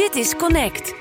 [0.00, 0.94] Dit is Connect.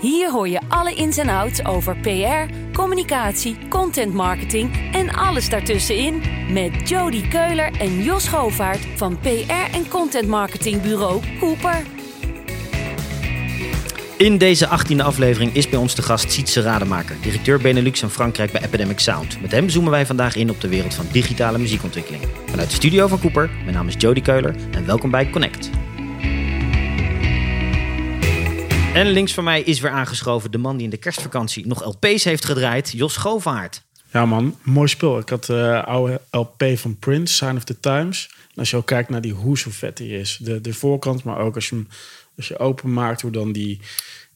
[0.00, 6.22] Hier hoor je alle ins en outs over PR, communicatie, content marketing en alles daartussenin
[6.50, 11.82] met Jody Keuler en Jos Govaert van PR en content marketing bureau Cooper.
[14.16, 18.52] In deze 18e aflevering is bij ons de gast Sietse Rademaker, directeur Benelux en Frankrijk
[18.52, 19.40] bij Epidemic Sound.
[19.40, 22.22] Met hem zoomen wij vandaag in op de wereld van digitale muziekontwikkeling.
[22.46, 25.83] Vanuit de studio van Cooper, mijn naam is Jody Keuler en welkom bij Connect.
[28.94, 32.24] En links van mij is weer aangeschoven de man die in de kerstvakantie nog LP's
[32.24, 33.82] heeft gedraaid, Jos Govaert.
[34.12, 35.18] Ja man, mooi spul.
[35.18, 38.30] Ik had de uh, oude LP van Prince, Sign of the Times.
[38.30, 40.38] En als je ook kijkt naar die hoe vet die is.
[40.40, 41.88] De, de voorkant, maar ook als je hem
[42.36, 43.80] als je openmaakt, hoe dan die,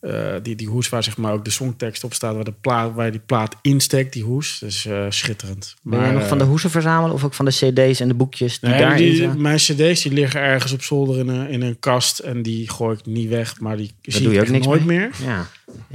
[0.00, 2.94] uh, die, die hoes waar zeg maar ook de songtekst op staat, waar, de plaat,
[2.94, 4.58] waar je die plaat insteekt, die hoes.
[4.58, 5.74] Dus uh, schitterend.
[5.82, 8.60] Ben jij nog van de hoesen verzamelen of ook van de cd's en de boekjes
[8.60, 9.40] die nee, daarin die, zijn?
[9.40, 12.96] Mijn cd's die liggen ergens op zolder in een, in een kast en die gooi
[12.98, 14.98] ik niet weg, maar die Daar zie je ik nooit mee?
[14.98, 15.10] meer.
[15.24, 15.46] Ja.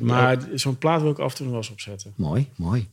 [0.01, 2.13] Maar zo'n plaat wil ik af en toe nog wel eens opzetten.
[2.15, 2.87] Mooi, mooi.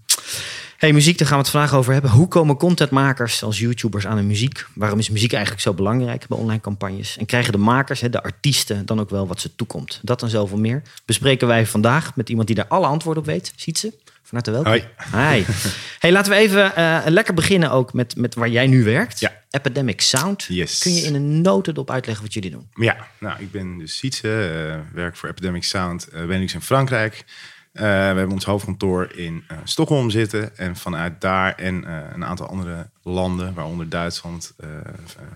[0.80, 2.10] Hey, muziek, daar gaan we het vandaag over hebben.
[2.10, 4.66] Hoe komen contentmakers als YouTubers aan hun muziek?
[4.74, 7.16] Waarom is muziek eigenlijk zo belangrijk bij online campagnes?
[7.16, 10.00] En krijgen de makers, de artiesten, dan ook wel wat ze toekomt?
[10.02, 13.52] Dat en zoveel meer bespreken wij vandaag met iemand die daar alle antwoorden op weet.
[13.56, 14.72] Sietse, van harte welkom.
[15.12, 15.36] Hoi.
[15.36, 15.44] Hi.
[15.98, 19.20] Hey, laten we even uh, lekker beginnen ook met, met waar jij nu werkt.
[19.20, 19.32] Ja.
[19.50, 20.46] Epidemic Sound.
[20.48, 20.78] Yes.
[20.78, 22.68] Kun je in een notendop uitleggen wat jullie doen?
[22.74, 27.24] Ja, nou, ik ben dus Sietse, uh, werk voor Epidemic Sound, uh, Benelux in Frankrijk.
[27.72, 30.56] Uh, we hebben ons hoofdkantoor in uh, Stockholm zitten.
[30.56, 34.54] En vanuit daar en uh, een aantal andere landen, waaronder Duitsland,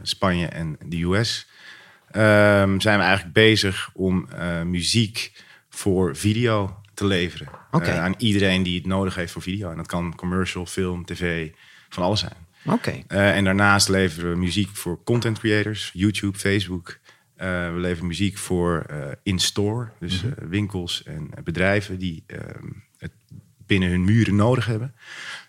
[0.03, 1.47] Spanje en de US,
[2.11, 4.29] ehm, zijn we eigenlijk bezig om
[4.65, 5.33] muziek
[5.69, 7.49] voor video te leveren.
[7.71, 7.99] Okay.
[7.99, 9.71] aan iedereen die het nodig heeft voor video.
[9.71, 11.51] En dat kan commercial, film, tv,
[11.89, 12.47] van alles zijn.
[12.67, 13.05] Okay.
[13.09, 16.99] en daarnaast leveren we muziek voor content creators, YouTube, Facebook.
[17.37, 22.25] Uh, we leveren muziek voor uh, in-store, dus uh, winkels en bedrijven die
[22.99, 23.13] het
[23.67, 24.95] binnen hun muren nodig hebben.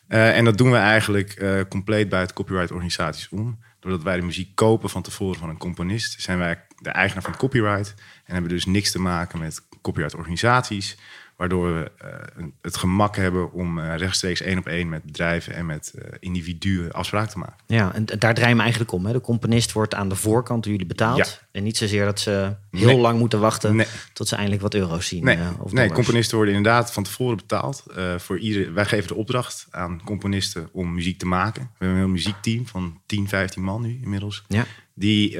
[0.08, 3.60] en dat doen we eigenlijk compleet buiten copyright organisaties om.
[3.80, 7.32] Doordat wij de muziek kopen van tevoren van een componist, zijn wij de eigenaar van
[7.32, 7.94] het copyright
[8.26, 10.98] en hebben dus niks te maken met copyright organisaties.
[11.36, 11.92] Waardoor we
[12.38, 16.04] uh, het gemak hebben om uh, rechtstreeks één op één met bedrijven en met uh,
[16.20, 17.56] individuen afspraken te maken.
[17.66, 19.06] Ja, en daar draaien we eigenlijk om.
[19.06, 19.12] Hè?
[19.12, 21.18] De componist wordt aan de voorkant door jullie betaald.
[21.18, 21.26] Ja.
[21.52, 22.98] En niet zozeer dat ze heel Nee.
[22.98, 23.88] lang moeten wachten Nee.
[24.14, 25.24] tot ze eindelijk wat euro's zien.
[25.24, 27.84] Nee, eh, of nee componisten worden inderdaad van tevoren betaald.
[28.18, 31.62] Voor ieder, wij geven de opdracht aan componisten om muziek te maken.
[31.62, 34.44] We hebben een heel muziekteam van 10, 15 man nu inmiddels.
[34.48, 34.66] Ja.
[34.94, 35.38] Die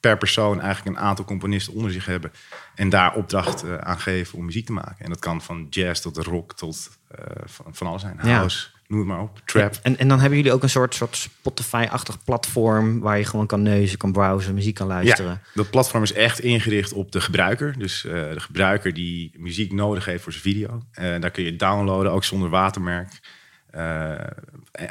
[0.00, 2.32] per persoon eigenlijk een aantal componisten onder zich hebben.
[2.74, 5.04] En daar opdracht uh, aan geven om muziek te maken.
[5.04, 8.18] En dat kan van jazz tot rock tot uh, van, van alles zijn.
[8.22, 8.36] Ja.
[8.36, 9.40] House, noem het maar op.
[9.44, 9.78] Trap.
[9.82, 13.00] En, en dan hebben jullie ook een soort, soort Spotify-achtig platform...
[13.00, 15.30] waar je gewoon kan neuzen, kan browsen, muziek kan luisteren.
[15.30, 17.78] Ja, dat platform is echt ingericht op de gebruiker.
[17.78, 20.82] Dus uh, de gebruiker die muziek nodig heeft voor zijn video.
[21.20, 23.36] Daar kun je downloaden, ook zonder watermerk.
[23.76, 24.12] Uh,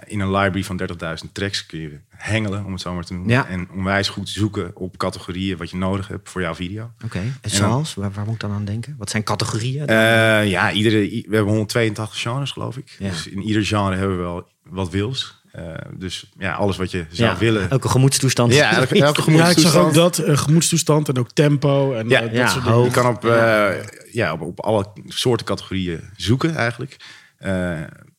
[0.05, 0.81] in een library van
[1.25, 3.31] 30.000 tracks kun je hengelen, om het zo maar te noemen.
[3.31, 3.47] Ja.
[3.47, 6.83] En onwijs goed zoeken op categorieën wat je nodig hebt voor jouw video.
[6.83, 7.31] Oké, okay.
[7.41, 7.93] en zoals?
[7.93, 8.95] Waar, waar, moet ik dan aan denken?
[8.97, 9.89] Wat zijn categorieën?
[9.89, 12.95] Uh, ja, iedere, we hebben 182 genres, geloof ik.
[12.99, 13.09] Ja.
[13.09, 15.41] Dus in ieder genre hebben we wel wat wils.
[15.55, 17.69] Uh, dus ja, alles wat je zou ja, willen.
[17.69, 18.53] Elke gemoedstoestand.
[18.53, 21.93] Ja, elke, elke Ja, ik zag ook dat, uh, gemoedstoestand en ook tempo.
[21.93, 22.85] En, ja, dat ja, soort hoog.
[22.85, 23.69] Je kan op, uh,
[24.11, 26.97] ja, op, op, alle soorten categorieën zoeken eigenlijk.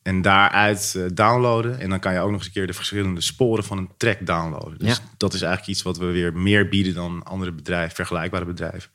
[0.08, 1.80] En daaruit uh, downloaden.
[1.80, 4.26] En dan kan je ook nog eens een keer de verschillende sporen van een track
[4.26, 4.78] downloaden.
[4.78, 5.02] Dus Ja.
[5.16, 8.90] dat is eigenlijk iets wat we weer meer bieden dan andere bedrijven, vergelijkbare bedrijven.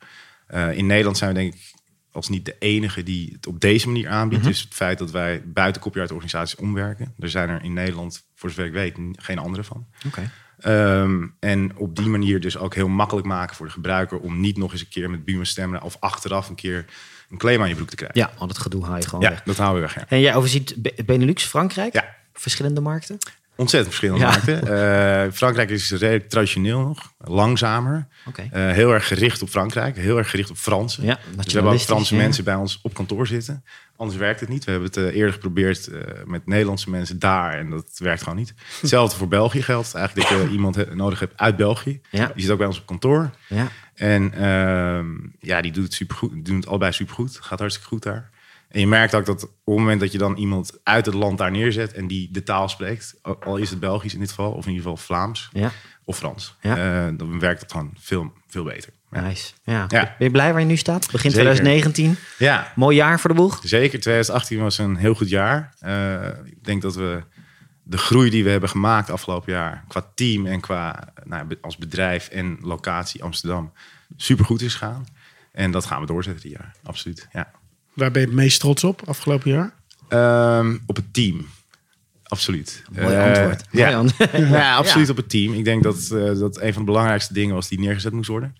[0.54, 1.60] Uh, in Nederland zijn we denk ik
[2.12, 4.42] als niet de enige die het op deze manier aanbiedt.
[4.42, 4.50] Mhm.
[4.50, 7.14] Dus het feit dat wij buiten copyright organisaties omwerken.
[7.18, 9.86] Er zijn er in Nederland, voor zover ik weet, geen andere van.
[10.06, 10.30] Oké.
[10.66, 14.18] Um, en op die manier dus ook heel makkelijk maken voor de gebruiker...
[14.18, 15.82] om niet nog eens een keer met Buma stemmen...
[15.82, 16.84] of achteraf een keer
[17.30, 18.20] een claim aan je broek te krijgen.
[18.20, 19.42] Ja, al dat gedoe haal je gewoon Ja, weg.
[19.42, 19.94] dat houden we weg.
[19.96, 20.04] Ja.
[20.08, 21.92] En jij overziet Be- Benelux, Frankrijk?
[21.92, 22.14] Ja.
[22.32, 23.18] Verschillende markten?
[23.56, 24.30] Ontzettend verschillende Ja.
[24.30, 25.26] markten.
[25.26, 28.06] Uh, Frankrijk is redelijk traditioneel nog, langzamer.
[28.38, 31.04] Uh, heel erg gericht op Frankrijk, heel erg gericht op Fransen.
[31.04, 32.20] Ja, dus we hebben ook Franse ja.
[32.22, 33.64] mensen bij ons op kantoor zitten.
[33.96, 34.64] Anders werkt het niet.
[34.64, 35.90] We hebben het uh, eerder geprobeerd
[36.24, 38.54] met Nederlandse mensen daar en dat werkt gewoon niet.
[38.80, 39.94] Hetzelfde voor België geldt.
[39.94, 42.00] Eigenlijk dat je iemand nodig hebt uit België.
[42.10, 42.30] Ja.
[42.34, 43.30] Die zit ook bij ons op kantoor.
[43.94, 45.06] En ehm,
[45.40, 46.32] ja, die doet het supergoed.
[46.32, 47.38] Die doen het allebei supergoed.
[47.40, 48.30] Gaat hartstikke goed daar.
[48.68, 51.38] En je merkt ook dat op het moment dat je dan iemand uit het land
[51.38, 54.64] daar neerzet en die de taal spreekt, al is het Belgisch in dit geval, of
[54.66, 55.70] in ieder geval Vlaams Ja.
[56.04, 57.06] of Frans, Ja.
[57.06, 58.90] eh, dan werkt het gewoon veel, veel beter.
[59.12, 59.20] Ja.
[59.20, 59.52] Nice.
[59.64, 59.86] Ja.
[59.86, 61.00] Ben je blij waar je nu staat?
[61.12, 61.32] Begin Zeker.
[61.54, 62.16] 2019.
[62.38, 63.60] ja, Mooi jaar voor de boeg.
[63.62, 64.00] zeker.
[64.00, 65.74] 2018 was een heel goed jaar.
[65.78, 67.22] Eh, ik denk dat we
[67.84, 72.28] de groei die we hebben gemaakt afgelopen jaar, qua team en qua nou, als bedrijf
[72.28, 73.72] en locatie Amsterdam,
[74.16, 75.06] supergoed is gegaan.
[75.52, 77.28] En dat gaan we doorzetten dit jaar, absoluut.
[77.32, 77.50] Ja.
[77.92, 79.74] Waar ben je het meest trots op afgelopen jaar?
[80.08, 81.46] Ehm, op het team.
[82.22, 82.82] Absoluut.
[82.92, 83.64] Mooi Eh, antwoord.
[83.72, 83.96] Mooi ja.
[83.96, 84.30] antwoord.
[84.60, 85.54] ja, absoluut op het team.
[85.54, 88.56] Ik denk dat eh, dat een van de belangrijkste dingen was die neergezet moest worden.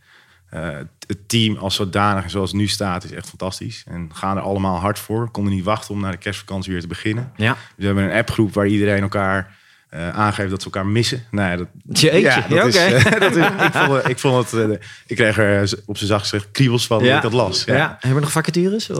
[0.55, 0.69] Eh,
[1.07, 3.85] het team als zodanig zoals het nu staat is echt fantastisch.
[3.89, 5.31] En gaan er allemaal hard voor.
[5.31, 7.33] Konden niet wachten om naar de kerstvakantie weer te beginnen.
[7.37, 7.57] Ja.
[7.77, 9.57] We hebben een appgroep waar iedereen elkaar
[9.89, 11.25] eh, aangeeft dat ze elkaar missen.
[11.31, 11.69] Nou ja, dat,
[12.01, 15.39] Jeetje, ja, dat ja, is, eh, dat is, ik, vond, ik vond het, ik kreeg
[15.39, 17.65] er op zijn zacht gezegd kriebels van dat ik dat las.
[17.65, 17.75] Ja.
[17.75, 18.87] Ja, Hebben we nog vacatures?
[18.87, 18.97] Ja,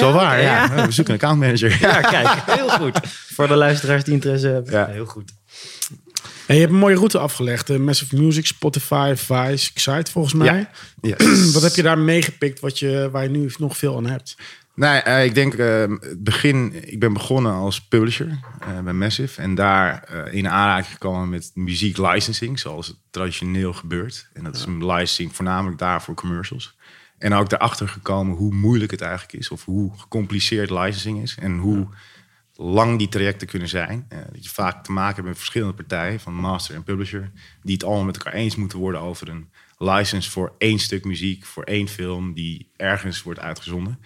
[0.00, 0.40] wel waar.
[0.40, 0.86] Ja.
[0.86, 1.76] We zoeken een accountmanager.
[1.80, 3.00] Ja, kijk, heel goed.
[3.34, 4.72] Voor de luisteraars die interesse hebben.
[4.72, 4.86] Ja.
[4.86, 5.32] Heel goed.
[6.46, 7.70] En je hebt een mooie route afgelegd.
[7.70, 10.68] eh, Massive Music, Spotify, Vice, Excite volgens mij.
[11.00, 11.16] Ja.
[11.52, 14.36] Wat heb je daar meegepikt wat je, waar je nu nog veel aan hebt?
[14.74, 16.72] Nee, eh, ik denk het begin.
[16.90, 19.40] Ik ben begonnen als publisher eh, bij Massive.
[19.42, 24.28] En daar in aanraking gekomen met muziek licensing, zoals het traditioneel gebeurt.
[24.32, 26.76] En dat is een licensing voornamelijk daar voor commercials.
[27.18, 31.36] En ook daarachter gekomen hoe moeilijk het eigenlijk is, of hoe gecompliceerd licensing is.
[31.40, 31.86] En hoe
[32.56, 34.06] lang die trajecten kunnen zijn.
[34.08, 37.30] Eh, dat je vaak te maken hebt met verschillende partijen, van master en publisher,
[37.62, 41.44] die het allemaal met elkaar eens moeten worden over een license voor één stuk muziek,
[41.44, 44.00] voor één film die ergens wordt uitgezonden.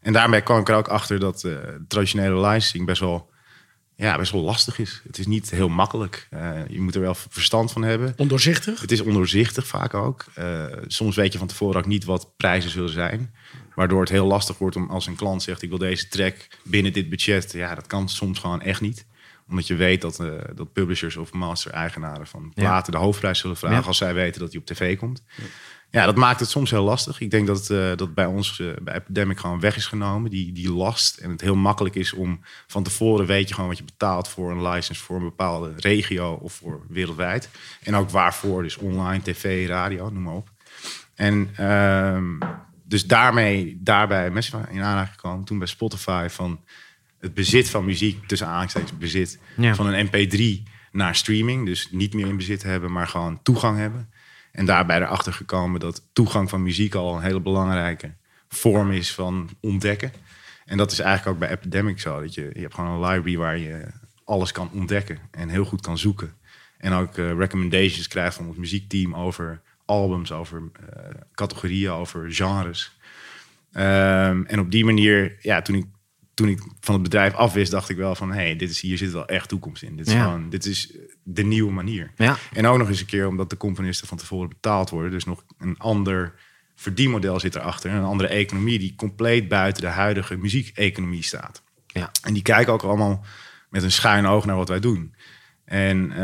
[0.00, 1.56] En daarmee kwam ik er ook achter dat eh,
[1.88, 3.30] traditionele licensing best wel,
[3.96, 5.02] ja, best wel lastig is.
[5.06, 6.26] Het is niet heel makkelijk.
[6.30, 8.14] Eh, je moet er wel verstand van hebben.
[8.16, 8.80] Ondoorzichtig?
[8.80, 10.24] Het is ondoorzichtig vaak ook.
[10.86, 13.34] Soms weet je van tevoren ook niet wat prijzen zullen zijn.
[13.76, 15.62] Waardoor het heel lastig wordt om als een klant zegt...
[15.62, 16.34] ik wil deze track
[16.64, 17.52] binnen dit budget.
[17.52, 19.06] Ja, dat kan soms gewoon echt niet.
[19.48, 22.62] Omdat je weet dat, eh, dat publishers of master-eigenaren van Ja.
[22.62, 22.92] platen...
[22.92, 23.86] de hoofdprijs zullen vragen Ja.
[23.86, 25.22] als zij weten dat die op tv komt.
[25.90, 27.20] Ja, dat maakt het soms heel lastig.
[27.20, 30.30] Ik denk dat eh, dat bij ons, eh, bij Epidemic, gewoon weg is genomen.
[30.30, 31.16] Die, die last.
[31.18, 34.50] En het heel makkelijk is om van tevoren weet je gewoon wat je betaalt voor
[34.50, 37.48] een license voor een bepaalde regio of voor wereldwijd.
[37.82, 40.50] En ook waarvoor, dus online, tv, radio, noem maar op.
[41.14, 42.38] En ehm,
[42.88, 45.44] dus daarmee, daarbij Massive in aanraking gekomen.
[45.44, 46.60] Toen bij Spotify van
[47.20, 49.74] het bezit van muziek, tussen aanhalingstekens bezit, Ja.
[49.74, 50.62] van een mp3
[50.92, 51.66] naar streaming.
[51.66, 54.10] Dus niet meer in bezit hebben, maar gewoon toegang hebben.
[54.52, 58.14] En daarbij erachter gekomen dat toegang van muziek al een hele belangrijke
[58.48, 60.12] vorm is van ontdekken.
[60.64, 62.20] En dat is eigenlijk ook bij Epidemic zo.
[62.20, 63.86] Dat je, je hebt gewoon een library waar je
[64.24, 66.34] alles kan ontdekken en heel goed kan zoeken.
[66.78, 70.62] En ook eh, recommendations krijgt van ons muziekteam over albums, over
[70.92, 71.04] eh,
[71.34, 72.98] categorieën, over genres.
[73.72, 75.84] Ehm, en op die manier, ja, toen ik,
[76.34, 78.28] toen ik van het bedrijf afwist, dacht ik wel van...
[78.32, 79.96] hé, hey, dit is hier zit wel echt toekomst in.
[79.96, 80.22] Dit is, Ja.
[80.22, 82.12] gewoon, dit is de nieuwe manier.
[82.16, 82.36] Ja.
[82.52, 85.10] En ook nog eens een keer omdat de componisten van tevoren betaald worden.
[85.10, 86.34] Dus nog een ander
[86.74, 87.90] verdienmodel zit erachter.
[87.90, 91.62] Een andere economie die compleet buiten de huidige muziekeconomie staat.
[91.86, 92.10] Ja.
[92.22, 93.24] En die kijken ook allemaal
[93.70, 95.14] met een schuin oog naar wat wij doen.
[95.66, 96.18] En eh,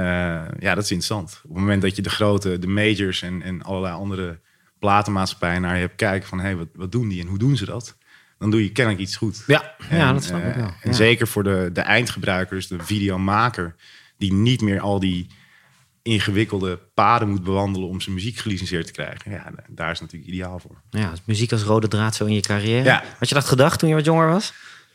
[0.58, 1.40] ja, dat is interessant.
[1.42, 4.40] Op het moment dat je de grote, de majors en, en allerlei andere
[4.78, 6.38] platenmaatschappijen naar je hebt kijken van...
[6.38, 7.96] hé, hey, wat, wat doen die en hoe doen ze dat?
[8.38, 9.44] Dan doe je kennelijk iets goed.
[9.46, 10.64] Ja, ja En, dat snap ik eh, wel.
[10.66, 10.92] En Ja.
[10.92, 13.74] zeker voor de, de eindgebruikers, de videomaker...
[14.18, 15.26] die niet meer al die
[16.02, 17.88] ingewikkelde paden moet bewandelen...
[17.88, 19.30] om zijn muziek gelicenseerd te krijgen.
[19.30, 20.80] Ja, daar is het natuurlijk ideaal voor.
[20.90, 22.84] Ja, muziek als rode draad zo in je carrière.
[22.84, 23.02] Ja.
[23.18, 24.52] Had je dat gedacht toen je wat jonger was?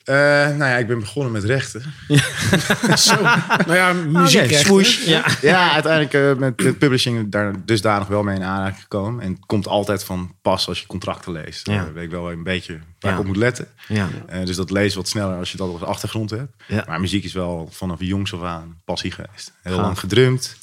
[0.08, 0.16] Eh,
[0.48, 1.82] nou ja, ik ben begonnen met rechten.
[2.98, 3.22] Zo.
[3.66, 4.52] Nou ja, muziek.
[4.54, 5.06] Swoosh.
[5.06, 5.26] Ja.
[5.42, 9.24] Ja, uiteindelijk eh, met, met publishing daar dusdanig wel mee in aanraking gekomen.
[9.24, 11.68] En het komt altijd van pas als je contracten leest.
[11.68, 11.84] Ja.
[11.84, 13.18] Dan weet ik wel een beetje waar Ja.
[13.18, 13.68] ik op moet letten.
[13.88, 14.08] Ja.
[14.28, 16.54] Eh, dus dat lees wat sneller als je dat op de achtergrond hebt.
[16.68, 16.84] Ja.
[16.88, 19.52] Maar muziek is wel vanaf jongs af aan passie geweest.
[19.62, 19.86] Heel Gaaf.
[19.86, 20.58] lang gedrumd.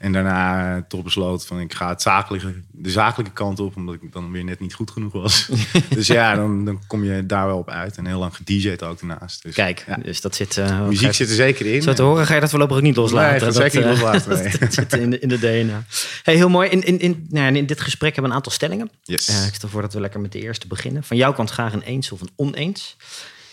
[0.00, 3.94] En daarna eh, toch besloten van ik ga het zakelijke, de zakelijke kant op, omdat
[3.94, 5.50] ik dan weer net niet goed genoeg was.
[5.88, 7.96] dus ja, dan, dan kom je daar wel op uit.
[7.96, 9.42] En heel lang gedj'd ook daarnaast.
[9.42, 9.96] Dus, Kijk, ja.
[9.96, 10.56] dus dat zit...
[10.56, 11.82] eh, muziek zit er zeker in.
[11.82, 13.30] Zo te horen ga je dat voorlopig ook niet loslaten.
[13.30, 14.58] Nee, dat zeker niet eh, loslaten, nee.
[14.58, 15.84] dat zit in de, in de DNA.
[16.22, 16.68] Hey, heel mooi.
[16.68, 18.90] In, in, in, nou ja, in dit gesprek hebben we een aantal stellingen.
[19.02, 19.46] Yes.
[19.46, 21.04] Ik stel voor dat we lekker met de eerste beginnen.
[21.04, 22.96] Van jouw kant graag een eens of een oneens.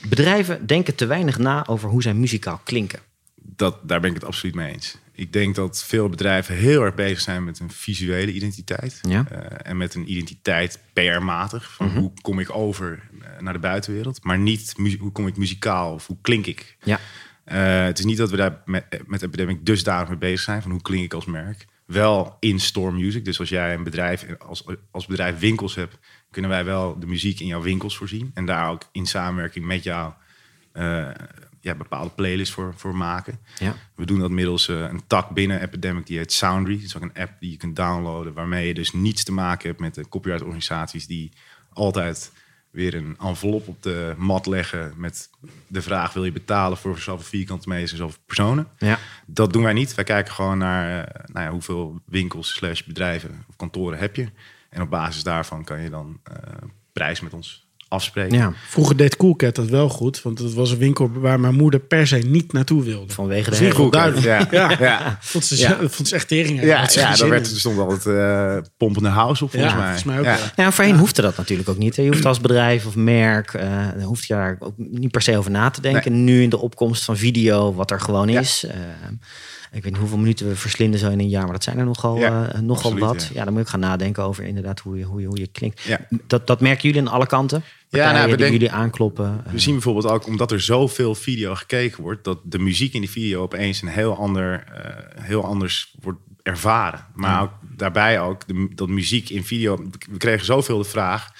[0.09, 2.99] Bedrijven denken te weinig na over hoe zij muzikaal klinken.
[3.35, 4.97] dat, daar ben ik het absoluut mee eens.
[5.17, 8.99] Ik denk dat veel bedrijven heel erg bezig zijn met een visuele identiteit.
[9.01, 9.25] Ja.
[9.29, 11.73] Eh, en met een identiteit PR-matig.
[11.73, 14.23] Van hoe kom ik over eh, naar de buitenwereld.
[14.23, 16.77] Maar niet hoe kom ik muzikaal of hoe klink ik.
[16.83, 16.99] Ja.
[17.43, 20.61] Eh, het is niet dat we daar met, met Epidemic dusdanig mee bezig zijn.
[20.61, 21.65] Van hoe klink ik als merk.
[21.85, 23.25] Wel in store music.
[23.25, 25.97] Dus als jij een bedrijf, als, als bedrijf winkels hebt...
[26.31, 28.31] kunnen wij wel de muziek in jouw winkels voorzien.
[28.33, 30.13] En daar ook in samenwerking met jou...
[31.67, 33.39] ja, bepaalde playlists voor, voor maken.
[33.59, 33.75] Ja.
[33.95, 36.75] We doen dat middels eh, een tak binnen Epidemic, die heet Soundry.
[36.75, 39.67] Dat is ook een app die je kunt downloaden, waarmee je dus niets te maken
[39.67, 41.31] hebt met de copyright-organisaties die
[41.73, 42.31] altijd
[42.71, 45.29] weer een envelop op de mat leggen met
[45.67, 48.67] de vraag: wil je betalen voor zoveel vierkante meters en zoveel personen?
[48.77, 48.99] Ja.
[49.25, 49.95] Dat doen wij niet.
[49.95, 54.29] Wij kijken gewoon naar eh, nou ja, hoeveel winkels, slash bedrijven of kantoren heb je.
[54.69, 56.33] En op basis daarvan kan je dan eh,
[56.93, 58.37] prijs met ons afspreken.
[58.37, 60.21] Ja, Vroeger deed Coolcat dat wel goed.
[60.21, 63.13] Want het was een winkel waar mijn moeder per se niet naartoe wilde.
[63.13, 63.91] vanwege de Dat heel herrie.
[63.91, 64.25] duidelijk.
[64.51, 64.75] Ja, Ja.
[64.79, 65.17] ja.
[65.21, 65.77] Vond ze, Ja.
[65.89, 66.61] vond ze echt tering.
[66.61, 69.85] Ja, ja daar werd, er stond altijd eh pompende house op, volgens Ja, mij.
[69.85, 70.35] volgens mij ook ja.
[70.55, 70.65] wel.
[70.65, 71.95] Ja, voorheen hoefde dat natuurlijk ook niet.
[71.95, 72.01] hè.
[72.03, 75.37] Je hoeft als bedrijf of merk, eh dan hoef je daar ook niet per se
[75.37, 76.23] over na te denken.
[76.23, 78.39] Nu in de opkomst van video, wat er gewoon Ja.
[78.39, 78.63] is.
[78.67, 78.73] eh,
[79.77, 81.85] ik weet niet hoeveel minuten we verslinden zo in een jaar, maar dat zijn er
[81.85, 83.23] nogal, Ja, eh, nogal absoluut, wat.
[83.23, 83.29] ja.
[83.33, 83.43] Ja.
[83.43, 85.81] dan moet ik gaan nadenken over inderdaad hoe je, hoe je, hoe je klinkt.
[85.81, 85.99] Ja.
[86.27, 87.63] Dat, dat merken jullie aan alle kanten?
[87.89, 89.41] Partijen nou, we die jullie aankloppen.
[89.45, 93.01] eh, We zien bijvoorbeeld ook, omdat er zoveel video gekeken wordt, dat de muziek in
[93.01, 97.05] die video opeens een heel, ander, eh, heel anders wordt ervaren.
[97.15, 99.89] Maar ook, daarbij ook, de, dat muziek in video.
[100.11, 101.31] We kregen zoveel de vraag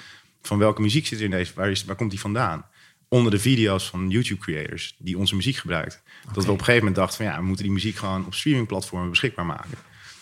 [0.41, 2.65] van welke muziek zit er in deze, waar, is, waar komt die vandaan?
[3.09, 5.57] Onder de video's van YouTube-creators die onze muziek
[6.33, 8.33] Dat we op een gegeven moment dachten van ja, we moeten die muziek gewoon op
[8.33, 9.69] streamingplatformen beschikbaar maken.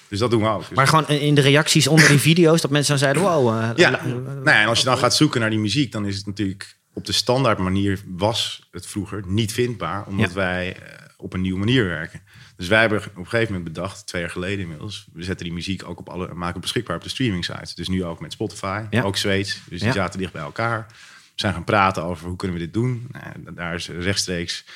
[0.07, 0.59] Dus dat doen we ook.
[0.67, 3.57] Dus- maar gewoon in de reacties onder die video's, dat mensen dan zeiden, wow.
[3.63, 6.05] eh, ja, la- nou ja, en als je dan gaat zoeken naar die muziek, dan
[6.05, 10.35] is het natuurlijk op de standaard manier was het vroeger niet vindbaar, omdat Ja.
[10.35, 12.21] wij eh, op een nieuwe manier werken.
[12.57, 15.53] Dus wij hebben op een gegeven moment bedacht, twee jaar geleden inmiddels, we zetten die
[15.55, 17.75] muziek ook op alle, maken het beschikbaar op de streaming sites.
[17.75, 19.01] Dus nu ook met Spotify, Ja.
[19.03, 19.59] ook Zweeds.
[19.69, 20.85] Dus die zaten dicht bij elkaar.
[20.89, 20.93] We
[21.41, 23.07] zijn gaan praten over hoe kunnen we dit doen.
[23.11, 24.73] Nou, daar is rechtstreeks eh,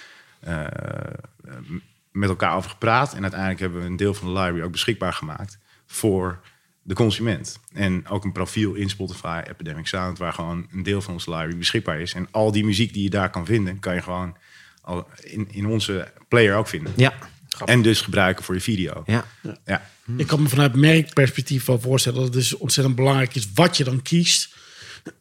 [2.12, 3.13] met elkaar over gepraat.
[3.13, 6.39] En uiteindelijk hebben we een deel van de library ook beschikbaar gemaakt voor
[6.81, 7.60] de consument.
[7.74, 11.58] En ook een profiel in Spotify, Epidemic Sound, waar gewoon een deel van onze library
[11.58, 12.13] beschikbaar is.
[12.13, 14.38] En al die muziek die je daar kan vinden, kan je gewoon
[14.81, 16.93] al in, in onze player ook vinden.
[16.96, 17.13] Ja,
[17.65, 19.03] En dus gebruiken voor je video.
[19.05, 19.25] ja.
[19.65, 19.81] Ja.
[20.17, 23.84] Ik kan me vanuit merkperspectief wel voorstellen dat het dus ontzettend belangrijk is wat je
[23.84, 24.55] dan kiest.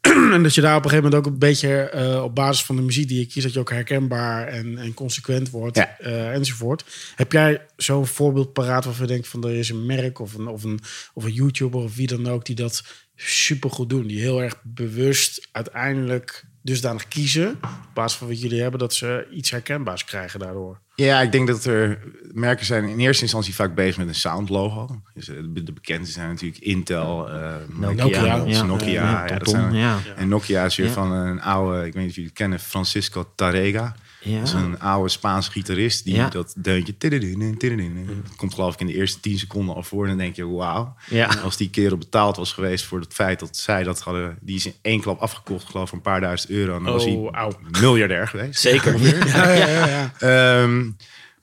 [0.34, 2.76] en dat je daar op een gegeven moment ook een beetje eh, op basis van
[2.76, 5.98] de muziek die je kiest, dat je ook herkenbaar en, en consequent wordt Ja.
[5.98, 6.84] eh, enzovoort.
[7.14, 10.46] Heb jij zo'n voorbeeld paraat waarvan je denkt van er is een merk of een,
[10.46, 10.80] of een,
[11.14, 12.82] of een YouTuber of wie dan ook die dat
[13.14, 14.06] super goed doen?
[14.06, 19.26] Die heel erg bewust uiteindelijk dusdanig kiezen op basis van wat jullie hebben, dat ze
[19.32, 20.80] iets herkenbaars krijgen daardoor.
[20.94, 21.98] Ja, ik denk dat er
[22.32, 25.00] merken zijn in eerste instantie vaak bezig met een sound logo.
[25.14, 28.62] Dus eh, de, bekendste zijn natuurlijk Intel, eh Nokia, Nokia, ja.
[28.62, 28.86] Nokia.
[28.88, 29.98] Ja, Ja, dat TomTom, zijn, ja.
[30.16, 30.92] En Nokia is weer Ja.
[30.92, 33.94] van een oude, ik weet niet of jullie het kennen, Francisco Tarrega.
[34.28, 34.38] Ja.
[34.38, 36.28] Dat is een oude Spaanse gitarist die Ja.
[36.28, 36.94] dat deuntje...
[36.98, 40.02] dat komt geloof ik in de eerste tien seconden al voor.
[40.02, 40.94] En dan denk je, wauw.
[41.10, 41.26] Ja.
[41.42, 44.38] Als die kerel betaald was geweest voor het feit dat zij dat hadden...
[44.40, 46.76] Die is in één klap afgekocht, geloof ik, voor een paar duizend euro.
[46.76, 47.52] En dan was Oh, hij auw.
[47.80, 48.60] miljardair geweest.
[48.60, 48.96] Zeker.
[49.28, 50.62] Ja, ja, ja, ja.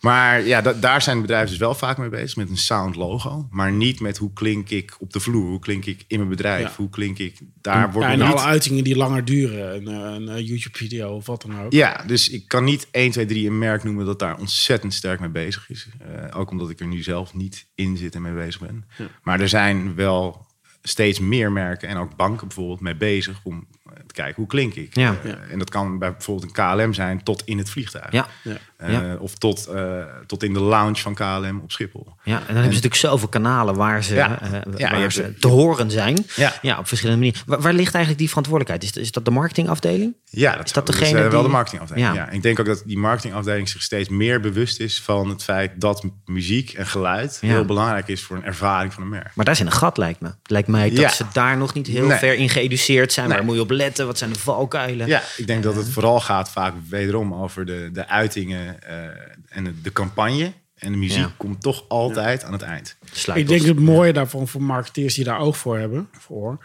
[0.06, 3.48] Maar ja, da- daar zijn bedrijven dus wel vaak mee bezig met een sound logo.
[3.52, 6.62] Maar niet met hoe klink ik op de vloer, hoe klink ik in mijn bedrijf,
[6.68, 6.74] Ja.
[6.78, 7.38] hoe klink ik...
[7.62, 8.46] Daar wordt Ja, en nog alle niet...
[8.46, 9.76] uitingen die langer duren.
[9.76, 11.72] Een, eh, een, eh, YouTube-video of wat dan ook.
[11.72, 15.20] Ja, dus ik kan niet 1, 2, 3 een merk noemen dat daar ontzettend sterk
[15.20, 15.88] mee bezig is.
[16.00, 18.86] Eh, ook omdat ik er nu zelf niet in zit en mee bezig ben.
[19.24, 20.46] Maar er zijn wel
[20.82, 23.68] steeds meer merken en ook banken bijvoorbeeld mee bezig om
[24.08, 24.96] te kijken hoe klink ik.
[24.96, 25.16] Ja.
[25.24, 28.12] Eh, en dat kan bij bijvoorbeeld een KLM zijn tot in het vliegtuig.
[28.12, 28.28] Ja.
[28.42, 28.52] Ja.
[28.78, 29.16] Eh, Ja.
[29.20, 32.06] Of tot, eh, tot in de lounge van KLM op Schiphol.
[32.24, 34.42] Ja, en dan hebben ze natuurlijk zoveel kanalen waar ze, Ja.
[34.42, 36.26] eh, Ja, waar ze de- te horen zijn.
[36.62, 36.78] Ja.
[36.80, 37.42] op verschillende manieren.
[37.46, 38.96] Waar, waar ligt eigenlijk die verantwoordelijkheid?
[38.96, 40.16] Is, is dat de marketingafdeling?
[40.30, 42.08] Ja, dat Is dat degene is, wel die- de marketingafdeling.
[42.08, 42.14] Ja.
[42.14, 42.30] Ja.
[42.30, 46.04] Ik denk ook dat die marketingafdeling zich steeds meer bewust is van het feit dat
[46.26, 47.48] muziek en geluid Ja.
[47.48, 49.32] heel belangrijk is voor een ervaring van een merk.
[49.34, 50.30] Maar daar zit een gat, lijkt me.
[50.44, 51.10] Lijkt mij dat Ja.
[51.10, 52.18] ze daar nog niet heel Nee.
[52.18, 53.28] ver in geëduceerd zijn.
[53.28, 53.38] Nee.
[53.38, 53.85] Waar moet je op letten?
[53.94, 55.08] Wat zijn de valkuilen?
[55.08, 59.04] Ja, ik denk dat het vooral gaat vaak wederom over de, de uitingen eh,
[59.50, 60.54] en de, de campagne.
[60.76, 61.34] En de muziek Ja.
[61.38, 62.96] komt toch altijd aan het eind.
[63.12, 66.58] Sluit Ik denk het mooie daarvan voor marketeers die daar oog voor hebben, voor,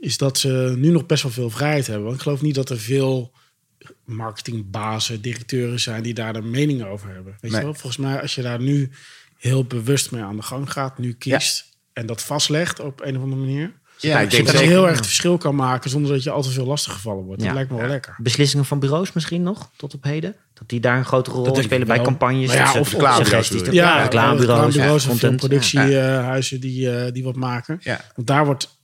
[0.00, 2.04] is dat ze nu nog best wel veel vrijheid hebben.
[2.04, 3.32] Want ik geloof niet dat er veel
[4.04, 7.36] marketingbazen, directeuren zijn die daar een mening over hebben.
[7.40, 7.60] Weet Nee.
[7.60, 7.74] je wel?
[7.74, 8.90] Volgens mij, als je daar nu
[9.38, 13.22] heel bewust mee aan de gang gaat, nu kiest en dat vastlegt op een of
[13.22, 13.72] andere manier.
[14.00, 14.72] Ja, ik denk dat je zeker.
[14.74, 17.40] heel erg het verschil kan maken zonder dat je al te veel lastig gevallen wordt.
[17.40, 17.46] Ja.
[17.46, 17.92] Dat lijkt me wel Ja.
[17.92, 18.14] lekker.
[18.18, 20.34] Beslissingen van bureaus misschien nog, tot op heden?
[20.54, 22.52] Dat die daar een grotere rol ik spelen bij campagnes?
[22.52, 23.62] Ja, of suggesties?
[23.70, 27.78] Ja, reclamebureaus, ja, of productiehuizen die, eh, die wat maken.
[27.82, 28.00] Ja.
[28.14, 28.78] Want daar wordt,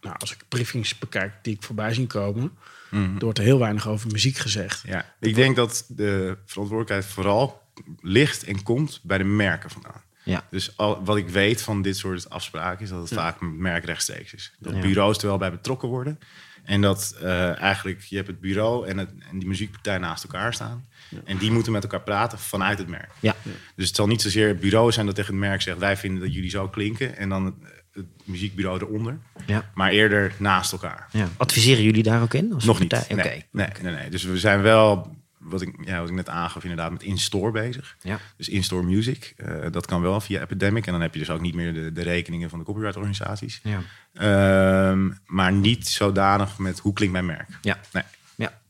[0.00, 2.52] nou, als ik briefings bekijk die ik voorbij zien komen,
[2.90, 3.14] Mhm.
[3.14, 4.82] er wordt er heel weinig over muziek gezegd.
[4.86, 7.62] Ja, ik denk dat de verantwoordelijkheid vooral
[8.00, 10.02] ligt en komt bij de merken vandaan.
[10.24, 10.44] Ja.
[10.50, 13.84] Dus al, wat ik weet van dit soort afspraken is dat het vaak een merk
[13.84, 14.52] rechtstreeks is.
[14.58, 14.80] Dat Ja.
[14.80, 16.18] bureaus er wel bij betrokken worden.
[16.64, 20.54] En dat eh, eigenlijk je hebt het bureau en, het, en die muziekpartij naast elkaar
[20.54, 20.86] staan.
[21.24, 23.10] En die moeten met elkaar praten vanuit het merk.
[23.20, 23.34] Ja.
[23.76, 25.78] Dus het zal niet zozeer het bureau zijn dat tegen het merk zegt...
[25.78, 27.16] wij vinden dat jullie zo klinken.
[27.16, 27.54] En dan het,
[27.92, 29.18] het muziekbureau eronder.
[29.46, 29.70] Ja.
[29.74, 31.08] Maar eerder naast elkaar.
[31.10, 31.28] Ja.
[31.36, 32.48] Adviseren jullie daar ook in?
[32.64, 32.88] Nog niet.
[32.88, 33.16] partij?
[33.16, 33.28] Oké.
[33.28, 34.10] Nee, nee, nee, nee.
[34.10, 37.96] Dus we zijn wel wat ik, ja, wat ik net aangaf, inderdaad met in-store bezig.
[38.02, 38.18] Ja.
[38.36, 39.34] Dus in-store music.
[39.36, 40.86] eh, dat kan wel via Epidemic.
[40.86, 43.60] En dan heb je dus ook niet meer de, de rekeningen van de copyright-organisaties.
[43.62, 43.80] Ja.
[44.14, 47.48] Ehm, maar niet zodanig met hoe klinkt mijn merk.
[47.62, 47.78] Ja.
[47.92, 48.02] Nee.
[48.34, 48.60] ja.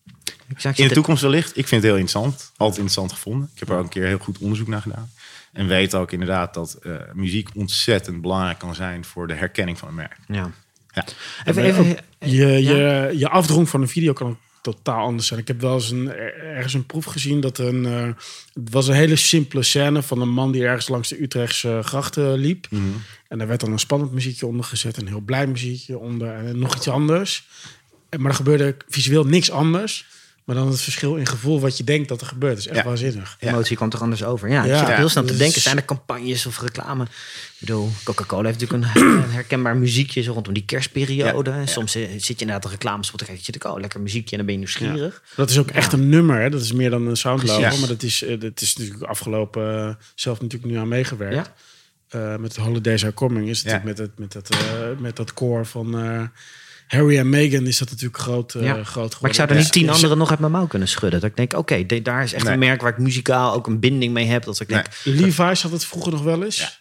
[0.49, 1.49] Ik zag In de toekomst wellicht.
[1.49, 2.53] Ik vind het heel interessant.
[2.57, 3.51] Altijd interessant gevonden.
[3.55, 5.11] Ik heb er ook een keer heel goed onderzoek naar gedaan.
[5.53, 9.89] En weet ook inderdaad dat eh, muziek ontzettend belangrijk kan zijn voor de herkenning van
[9.89, 10.17] een merk.
[10.29, 10.51] Ja.
[10.95, 11.05] Ja.
[11.45, 15.41] Even, ook je, je, je afdronk van een video kan ook totaal anders zijn.
[15.41, 18.09] Ik heb wel eens een, ergens een proef gezien dat een, eh,
[18.53, 22.33] het was een hele simpele scène van een man die ergens langs de Utrechtse grachten
[22.33, 22.67] liep.
[23.29, 26.59] En daar werd dan een spannend muziekje onder gezet, een heel blij muziekje onder en
[26.59, 27.47] nog iets anders.
[28.19, 30.07] Maar er gebeurde visueel niks anders.
[30.45, 32.59] Maar dan het verschil in gevoel wat je denkt dat er gebeurt.
[32.59, 32.85] is echt Ja.
[32.85, 33.37] waanzinnig.
[33.41, 33.49] Ja.
[33.49, 34.49] emotie kwam toch anders over.
[34.49, 34.79] Ja, ik Ja.
[34.79, 35.61] zit ook heel snel te Dus- denken.
[35.61, 37.05] Zijn er campagnes of reclame?
[37.05, 37.11] Ik
[37.59, 41.51] bedoel, Coca-Cola heeft natuurlijk een, herkenbaar muziekje zo rondom die kerstperiode.
[41.51, 43.45] En soms eh, zit je inderdaad een reclamespot te kijken.
[43.47, 45.23] Je zit, oh, lekker muziekje en dan ben je nieuwsgierig.
[45.37, 46.41] Dat is ook echt een nummer.
[46.41, 46.51] Hè?
[46.51, 47.61] Dat is meer dan een soundlogo.
[47.61, 47.79] Precies.
[47.81, 51.35] Maar dat is, eh, dat is natuurlijk afgelopen eh, zelf natuurlijk nu aan meegewerkt.
[51.35, 51.55] Ja.
[52.09, 53.73] Eh, met Holidays Are Coming is het Ja.
[53.77, 56.23] natuurlijk met, het, met, dat, eh, met dat koor van eh,
[56.87, 58.73] Harry en Meghan is dat natuurlijk groot, eh, Ja.
[58.73, 59.19] groot geworden.
[59.21, 61.21] Maar ik zou er niet tien anderen nog uit mijn mouw kunnen schudden.
[61.21, 62.53] Dat ik denk, oké, de- daar is echt Nee.
[62.53, 64.45] een merk waar ik muzikaal ook een binding mee heb.
[64.45, 66.59] Dat ik denk, Levi's had het vroeger nog wel eens.
[66.59, 66.73] Ja.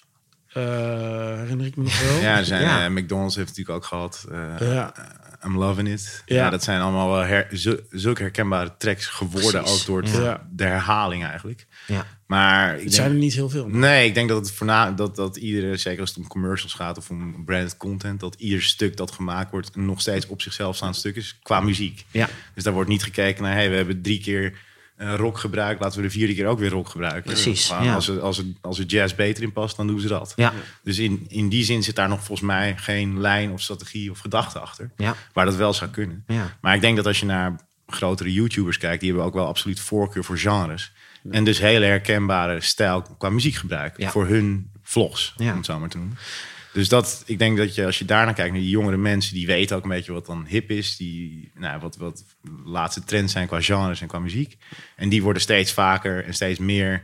[0.62, 2.22] Eh, herinner ik me nog wel.
[2.22, 2.83] Ja, zijn, Ja.
[2.86, 4.25] eh, McDonald's heeft het natuurlijk ook gehad.
[4.31, 4.93] eh, Ja.
[4.95, 5.03] eh,
[5.50, 6.24] I'm loving it.
[6.25, 6.36] Ja.
[6.36, 6.50] Ja.
[6.50, 9.62] dat zijn allemaal wel her, zu- zulke herkenbare tracks geworden.
[9.63, 9.79] Precies.
[9.81, 10.48] Ook door het- Ja.
[10.51, 11.65] de herhaling eigenlijk.
[11.88, 13.67] ja, Maar zijn er niet heel veel.
[13.67, 16.97] nee, ik denk dat het voorna dat, dat iedere, zeker als het om commercials gaat
[16.97, 20.95] of om branded content, dat ieder stuk dat gemaakt wordt nog steeds op zichzelf staand
[20.95, 22.05] stuk is qua muziek.
[22.11, 24.53] ja, Dus daar wordt niet gekeken naar, hey, we hebben drie keer
[24.95, 27.23] eh, rock gebruikt, laten we de vierde keer ook weer rock gebruiken.
[27.23, 27.93] Precies, ja.
[27.93, 30.33] Als, er, als, er, als er jazz beter in past, dan doen ze dat.
[30.35, 34.11] ja, Dus in, in die zin zit daar nog volgens mij geen lijn of strategie
[34.11, 34.91] of gedachte achter.
[34.97, 36.23] ja, Waar dat wel zou kunnen.
[36.27, 36.57] ja.
[36.61, 37.55] Maar ik denk dat als je naar
[37.87, 40.91] grotere YouTubers kijkt, die hebben ook wel absoluut voorkeur voor genres.
[41.31, 44.09] En dus hele herkenbare stijl qua muziekgebruik Ja.
[44.11, 45.51] voor hun vlogs, Ja.
[45.51, 46.17] om het zo maar te noemen.
[46.73, 49.45] Dus dat, ik denk dat je als je daarnaar kijkt naar die jongere mensen, die
[49.47, 53.33] weten ook een beetje wat dan hip is, die nou, wat, wat de laatste trends
[53.33, 54.57] zijn qua genres en qua muziek.
[54.95, 57.03] En die worden steeds vaker en steeds meer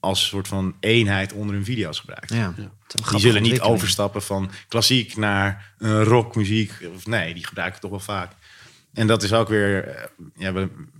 [0.00, 2.32] als een soort van eenheid onder hun video's gebruikt.
[2.32, 2.54] ja.
[3.10, 6.72] Die zullen niet overstappen van klassiek naar uh, rockmuziek.
[6.94, 8.32] Of nee, die gebruiken toch wel vaak.
[8.92, 9.84] En dat is ook weer...
[9.88, 10.04] eh,
[10.36, 10.52] ja,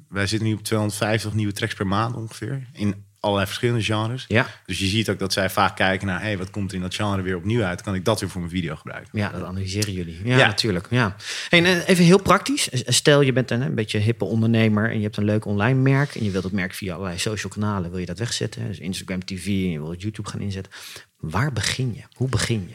[0.09, 2.67] wij zitten nu op 250 nieuwe tracks per maand ongeveer.
[2.73, 4.25] In allerlei verschillende genres.
[4.29, 6.21] Ja, Dus je ziet ook dat zij vaak kijken naar...
[6.21, 7.83] hey, wat komt er in dat genre weer opnieuw uit?
[7.83, 9.19] Kan ik dat weer voor mijn video gebruiken?
[9.19, 10.21] ja, dat analyseren jullie.
[10.25, 10.47] Ja, Ja.
[10.47, 10.87] natuurlijk.
[10.91, 11.17] Ja.
[11.49, 12.69] Hey, eh, even heel praktisch.
[12.73, 16.15] Stel, je bent een, een beetje hippe ondernemer en je hebt een leuk online merk
[16.15, 18.67] en je wilt het merk via allerlei social kanalen wil je dat wegzetten.
[18.67, 20.73] Dus Instagram TV en je wil het YouTube gaan inzetten.
[21.17, 22.03] Waar begin je?
[22.13, 22.75] Hoe begin je?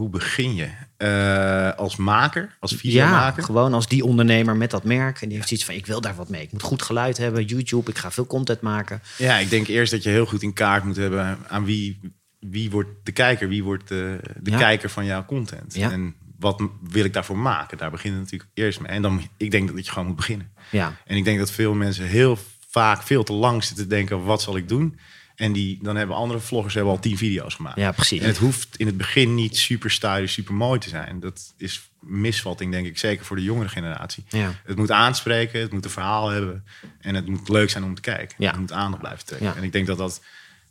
[0.00, 0.68] Hoe begin je?
[0.96, 2.56] Eh, als maker?
[2.60, 3.42] Als Ja, videomaker?
[3.42, 6.14] gewoon als die ondernemer met dat merk en die heeft iets van ik wil daar
[6.14, 6.42] wat mee.
[6.42, 9.02] Ik moet goed geluid hebben, YouTube, ik ga veel content maken.
[9.18, 12.00] Ja, ik denk eerst dat je heel goed in kaart moet hebben aan wie,
[12.38, 14.58] wie wordt de kijker, wie wordt de, de Ja.
[14.58, 15.74] kijker van jouw content.
[15.74, 15.90] Ja.
[15.90, 17.78] En wat wil ik daarvoor maken?
[17.78, 18.90] Daar begint het natuurlijk eerst mee.
[18.90, 20.52] En dan, ik denk dat je gewoon moet beginnen.
[20.70, 22.38] Ja, En ik denk dat veel mensen heel
[22.70, 24.98] vaak veel te lang zitten te denken, wat zal ik doen?
[25.40, 27.76] En die, dan hebben andere vloggers hebben al tien video's gemaakt.
[27.76, 28.20] ja precies.
[28.20, 31.20] En het hoeft in het begin niet super stylish, super mooi te zijn.
[31.20, 34.24] Dat is misvatting, denk ik, zeker voor de jongere generatie.
[34.28, 34.54] Ja.
[34.64, 36.64] Het moet aanspreken, het moet een verhaal hebben
[37.00, 38.36] en het moet leuk zijn om te kijken.
[38.38, 38.50] Ja.
[38.50, 39.48] Het moet aandacht blijven trekken.
[39.48, 39.54] Ja.
[39.56, 40.20] En ik denk dat dat,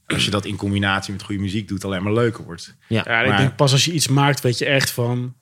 [0.08, 2.76] als je dat in combinatie met goede muziek doet, alleen maar leuker wordt.
[2.88, 5.36] Ja, Ja, ik denk pas als je iets maakt, weet je echt van...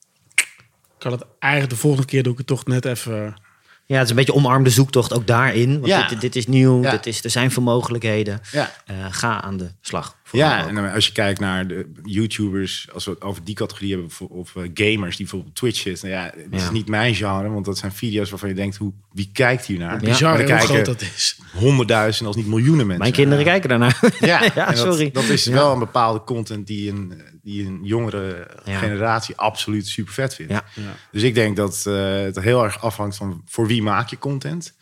[0.97, 3.41] Kan het eigenlijk de volgende keer doe ik het toch net even...
[3.87, 5.73] ja, het is een beetje omarmde zoektocht ook daarin.
[5.73, 6.07] Want Ja.
[6.07, 6.91] dit, dit is nieuw, Ja.
[6.91, 8.41] dit is, er zijn veel mogelijkheden.
[8.51, 8.71] Ja.
[8.85, 10.15] Eh, ga aan de slag.
[10.31, 14.09] Ja, en als je kijkt naar de YouTubers, als we het over die categorie hebben,
[14.29, 16.09] of, eh, gamers die bijvoorbeeld op Twitch zitten.
[16.09, 16.57] Ja, het Ja.
[16.57, 19.77] is niet mijn genre, want dat zijn video's waarvan je denkt, hoe, wie kijkt hier
[19.79, 19.99] naar?
[19.99, 21.37] Bizar hoe groot dat is.
[21.53, 22.97] honderdduizenden, als niet miljoenen mensen.
[22.99, 23.53] Mijn kinderen naar.
[23.59, 23.99] kijken daarnaar.
[24.19, 25.09] Ja, ja en dat, sorry.
[25.11, 25.51] Dat is Ja.
[25.51, 28.77] wel een bepaalde content die een, die een jongere Ja.
[28.77, 30.51] generatie absoluut super vet vindt.
[30.51, 30.63] Ja.
[30.75, 30.95] Ja.
[31.11, 34.75] Dus ik denk dat eh, het heel erg afhangt van voor wie maak je content.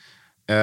[0.45, 0.55] Eh,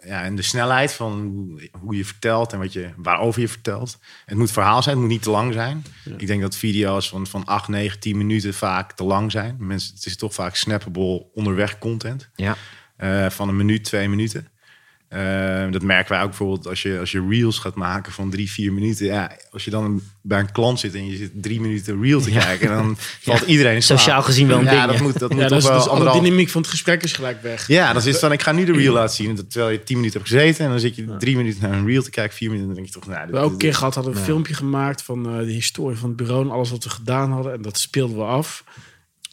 [0.00, 3.98] ja, en de snelheid van hoe, hoe je vertelt en wat je, waarover je vertelt.
[4.24, 5.84] Het moet verhaal zijn, het moet niet te lang zijn.
[6.16, 9.56] Ik denk dat video's van, van 8, 9, 10 minuten vaak te lang zijn.
[9.58, 12.28] Mensen, het is toch vaak snappable onderweg content.
[12.34, 12.56] Ja,
[12.96, 14.48] Eh, van een minuut, twee minuten.
[15.14, 18.50] Eh, dat merken wij ook bijvoorbeeld als je, als je reels gaat maken van drie,
[18.50, 19.06] vier minuten.
[19.06, 22.30] Ja, als je dan bij een klant zit en je zit drie minuten reel te
[22.30, 23.98] kijken, dan valt iedereen in slaap.
[23.98, 25.02] Sociaal gezien wel een ja, ding, Dat ja.
[25.02, 27.68] moet, dat moet toch dus, wel dus anderhalf- dynamiek van het gesprek is gelijk weg.
[27.68, 29.46] Ja, dat is dan, ik ga nu de reel laten zien.
[29.48, 32.02] Terwijl je tien minuten hebt gezeten en dan zit je drie minuten naar een reel
[32.02, 33.74] te kijken, vier minuten, dan denk je toch, nou, dit- We hebben ook een keer
[33.74, 36.70] gehad, hadden we een filmpje gemaakt van eh, de historie van het bureau en alles
[36.70, 37.52] wat we gedaan hadden.
[37.52, 38.64] En dat speelden we af.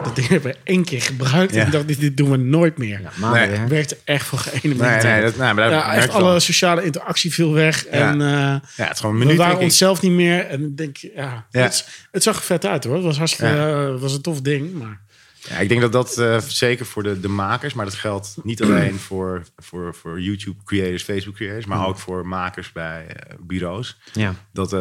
[0.03, 1.53] Dat ding hebben we één keer gebruikt.
[1.53, 1.59] Ja.
[1.59, 3.01] En ik dacht, dit, dit doen we nooit meer.
[3.15, 3.31] Nee.
[3.31, 3.67] werk.
[3.67, 5.03] Werkte echt voor geen Nee, minuut.
[5.03, 7.85] nee, dat, nee, maar ja, echt alle sociale interactie viel weg.
[7.85, 10.45] En eh, Ja, het is gewoon een we waren onszelf niet meer.
[10.45, 11.61] En ik denk, ja, Ja.
[11.61, 12.95] Het, het zag er vet uit hoor.
[12.95, 14.73] Het was hartstikke, eh, het was een tof ding.
[14.73, 15.01] Maar
[15.49, 18.61] Ja, ik denk dat dat eh, zeker voor de, de makers, maar dat geldt niet
[18.65, 23.97] alleen voor, voor, voor YouTube creators, Facebook creators, maar ook voor makers bij eh, bureaus.
[24.13, 24.33] Ja.
[24.53, 24.79] Dat, eh,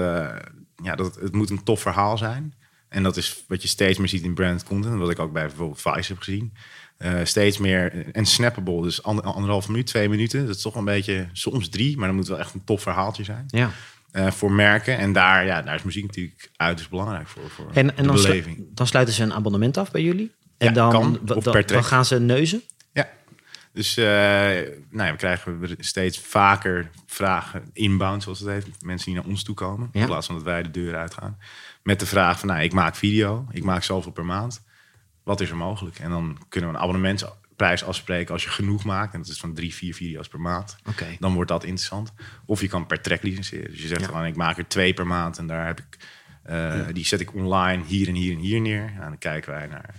[0.82, 2.54] ja, dat het, het moet een tof verhaal zijn.
[2.90, 4.98] En dat is wat je steeds meer ziet in branded content.
[4.98, 6.52] Wat ik ook bij bijvoorbeeld Vice heb gezien.
[6.96, 8.82] Eh, steeds meer en snappable.
[8.82, 10.46] Dus ander, anderhalf minuut, twee minuten.
[10.46, 13.24] Dat is toch een beetje, soms drie, maar dan moet wel echt een tof verhaaltje
[13.24, 13.44] zijn.
[13.48, 13.70] Ja.
[14.10, 14.98] eh, voor merken.
[14.98, 17.50] En daar, ja, daar is muziek natuurlijk uiterst belangrijk voor.
[17.50, 18.66] voor En, dan, slu- beleving.
[18.74, 20.32] dan sluiten ze een abonnement af bij jullie.
[20.58, 21.18] En Ja, dan, kan.
[21.24, 21.68] wa- Of dan, per track.
[21.80, 22.62] dan gaan ze neuzen.
[22.92, 23.08] Ja,
[23.72, 24.04] dus eh,
[24.90, 28.66] nou ja, we krijgen steeds vaker vragen, inbound zoals het heet.
[28.82, 30.00] Mensen die naar ons toe komen, Ja.
[30.00, 31.38] in plaats van dat wij de deur uitgaan.
[31.82, 34.62] Met de vraag van, nou, ik maak video, ik maak zoveel per maand.
[35.22, 35.98] Wat is er mogelijk?
[35.98, 39.14] En dan kunnen we een abonnementsprijs afspreken als je genoeg maakt.
[39.14, 40.76] En dat is van drie, vier video's per maand.
[40.88, 41.06] Oké.
[41.18, 42.12] Dan wordt dat interessant.
[42.46, 43.70] Of je kan per track licenseren.
[43.70, 44.06] Dus je zegt Ja.
[44.06, 45.38] gewoon, ik maak er twee per maand.
[45.38, 45.96] En daar heb ik,
[46.42, 48.84] eh, die zet ik online hier en hier en hier neer.
[48.94, 49.94] En dan kijken wij naar...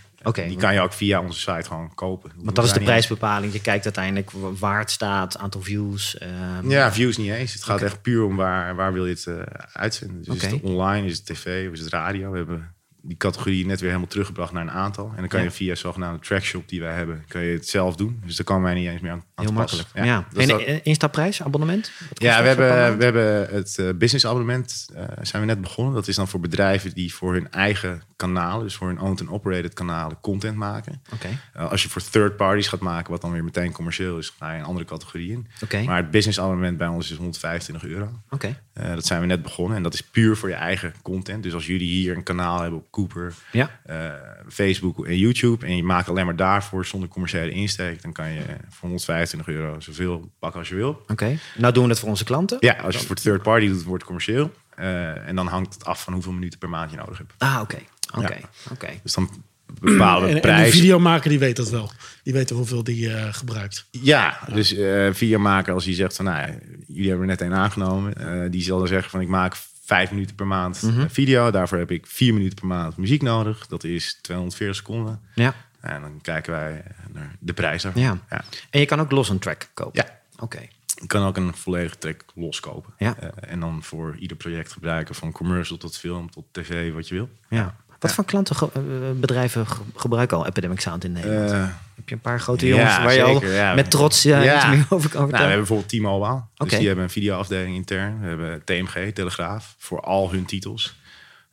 [0.48, 2.32] Die kan je ook via onze site gewoon kopen.
[2.36, 3.54] Want dat is de prijsbepaling.
[3.54, 6.18] Je kijkt uiteindelijk wa- waar het staat, aantal views.
[6.18, 7.54] ehm, Ja, views niet eens.
[7.54, 9.36] Het gaat echt puur om waar, waar wil je het eh,
[9.74, 10.18] uitzenden.
[10.24, 12.32] Dus is het online, is het tv, is het radio?
[12.32, 15.06] We hebben die categorie net weer helemaal teruggebracht naar een aantal.
[15.10, 15.46] En dan kan Ja.
[15.46, 18.22] je via zogenaamde trackshop die wij hebben, kan je het zelf doen.
[18.26, 19.88] Dus daar komen wij niet eens meer aan, aan Heel makkelijk.
[19.94, 20.28] Ja.
[20.36, 21.92] En dat- eh, instapprijs, abonnement?
[22.14, 25.94] Ja, we hebben, we hebben het eh, business abonnement eh, zijn we net begonnen.
[25.94, 29.30] Dat is dan voor bedrijven die voor hun eigen kanalen, dus voor hun owned en
[29.30, 31.02] operated kanalen, content maken.
[31.14, 31.28] Oké.
[31.70, 34.60] Als je voor third parties gaat maken, wat dan weer meteen commercieel is, ga je
[34.60, 35.48] een andere categorie in.
[35.64, 35.82] Oké.
[35.84, 38.10] Maar het business abonnement bij ons is 125 euro.
[38.30, 38.60] Oké.
[38.74, 41.44] Dat zijn we net begonnen en dat is puur voor je eigen content.
[41.44, 43.80] Dus als jullie hier een kanaal hebben op Cooper, Ja.
[43.86, 44.12] eh,
[44.50, 48.42] Facebook en YouTube en je maakt alleen maar daarvoor zonder commerciële insteek, dan kan je
[48.70, 51.04] voor 125 euro zoveel pakken als je wil.
[51.08, 51.38] Oké.
[51.58, 52.58] Nou doen we het voor onze klanten.
[52.60, 54.52] Ja, als je het voor third party doet, wordt het commercieel.
[54.76, 57.34] Eh, en dan hangt het af van hoeveel minuten per maand je nodig hebt.
[57.38, 57.78] Ah, oké.
[58.18, 58.34] Oké.
[58.34, 58.40] Ja.
[58.72, 58.88] Oké.
[59.04, 59.44] Dus dan
[59.80, 60.72] bepalen we en, en de prijs.
[60.72, 61.92] videomaker die weet dat wel.
[62.24, 63.88] Die weet hoeveel die eh, gebruikt.
[63.92, 66.56] Ja, dus eh videomaker als hij zegt van, nou, ja,
[66.88, 68.16] jullie hebben er net een aangenomen.
[68.44, 69.56] eh, die zal dan zeggen van, ik maak
[69.92, 71.00] vijf minuten per maand Mhm.
[71.02, 71.52] eh, video.
[71.52, 73.68] Daarvoor heb ik vier minuten per maand muziek nodig.
[73.68, 75.20] Dat is 240 seconden.
[75.36, 75.54] Ja.
[75.80, 78.02] En dan kijken wij naar de prijs daarvan.
[78.02, 78.18] Ja.
[78.30, 78.44] ja.
[78.70, 80.04] En je kan ook los een track kopen.
[80.06, 80.20] Ja.
[80.44, 80.60] Oké.
[81.02, 82.94] Je kan ook een volledige track loskopen.
[82.98, 83.16] Ja.
[83.20, 85.16] Eh, en dan voor ieder project gebruiken.
[85.16, 87.30] Van commercial tot film tot tv, wat je wil.
[87.50, 87.76] Ja.
[88.02, 88.82] Wat voor klanten, ge- eh,
[89.20, 91.52] bedrijven ge- gebruiken al Epidemic Sound in Nederland?
[91.52, 95.10] Eh, Heb je een paar grote jongens waar je al met trots iets meer over
[95.10, 95.38] kan Nou, we vertellen?
[95.40, 96.34] hebben bijvoorbeeld T-Mobile.
[96.58, 96.70] Oké.
[96.70, 98.20] Dus die hebben een videoafdeling intern.
[98.22, 101.00] We hebben TMG, Telegraaf, voor al hun titels.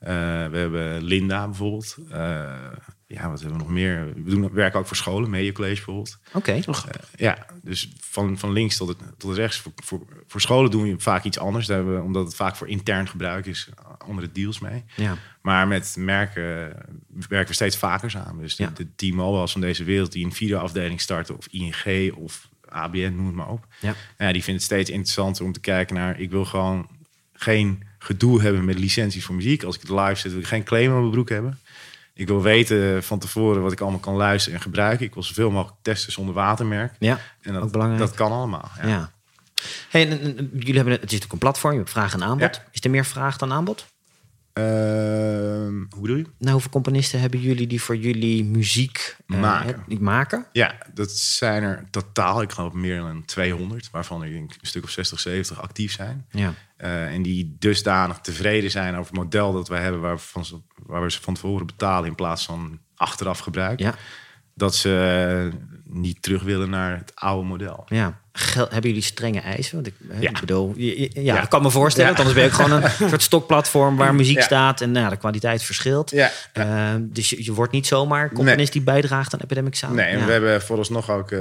[0.01, 0.13] Eh,
[0.51, 1.97] we hebben Linda bijvoorbeeld.
[3.09, 4.13] Ja, wat hebben we nog meer?
[4.15, 6.19] We doen, werken ook voor scholen, Media College bijvoorbeeld.
[6.33, 6.53] Oké.
[6.53, 6.63] Eh,
[7.17, 9.59] ja, dus van, van links tot, het, tot rechts.
[9.59, 11.67] Voor, voor, voor scholen doen we vaak iets anders.
[11.67, 13.69] Daar hebben we, omdat het vaak voor intern gebruik is,
[13.99, 14.85] andere deals mee.
[14.97, 15.17] Ja.
[15.43, 16.73] Maar met merken
[17.29, 18.43] werken we steeds vaker samen.
[18.43, 18.73] Dus de, Ja.
[18.75, 21.37] de T-Mobile's van deze wereld die een videoafdeling starten...
[21.37, 23.67] of ING of ABN, noem het maar op.
[23.81, 23.95] Ja.
[24.19, 26.21] Ja, die vinden het steeds interessanter om te kijken naar...
[26.21, 26.89] ik wil gewoon
[27.33, 29.63] geen gedoe hebben met licenties voor muziek.
[29.63, 31.59] Als ik het live zet, wil ik geen claim op mijn broek hebben.
[32.19, 35.07] Ik wil weten van tevoren wat ik allemaal kan luisteren en gebruiken.
[35.07, 36.95] Ik wil zoveel mogelijk testen zonder watermerk.
[36.99, 38.01] Ja, en ook dat, belangrijk.
[38.01, 38.71] dat kan allemaal.
[38.83, 38.89] Ja.
[38.89, 39.11] Ja.
[39.91, 42.23] Hey, en, en- en jullie hebben, het is natuurlijk een platform, je hebt vraag en
[42.23, 42.55] aanbod.
[42.57, 42.65] Ja.
[42.73, 43.87] Is er meer vraag dan aanbod?
[44.53, 46.27] Ehm, hoe bedoel je?
[46.39, 49.83] Nou, hoeveel componisten hebben jullie die voor jullie muziek eh, Maken.
[49.87, 50.47] die maken?
[50.53, 54.67] Ja, dat zijn er totaal, ik geloof meer dan 200, waarvan er denk ik een
[54.67, 56.27] stuk of 60, 70 actief zijn.
[56.31, 56.55] Ja.
[56.79, 60.61] Eh, en die dusdanig tevreden zijn over het model dat wij hebben, waar, van, ze-
[60.87, 63.95] waar we ze van tevoren betalen in plaats van achteraf gebruik, Ja.
[64.55, 65.51] dat ze
[65.85, 67.85] niet terug willen naar het oude model.
[67.87, 68.21] ja.
[68.55, 69.75] Hebben jullie strenge eisen?
[69.75, 70.29] Want ik, Ja.
[70.29, 71.43] ik bedoel, ja, Ja.
[71.43, 72.07] ik kan me voorstellen.
[72.15, 75.63] Want Anders ben je gewoon een soort stokplatform waar muziek staat en nou, de kwaliteit
[75.63, 76.11] verschilt.
[76.11, 76.31] Ja.
[76.53, 79.95] Eh, dus je, je wordt niet zomaar componist die bijdraagt aan Epidemic Sound.
[79.95, 81.33] Nee, en we hebben vooralsnog ook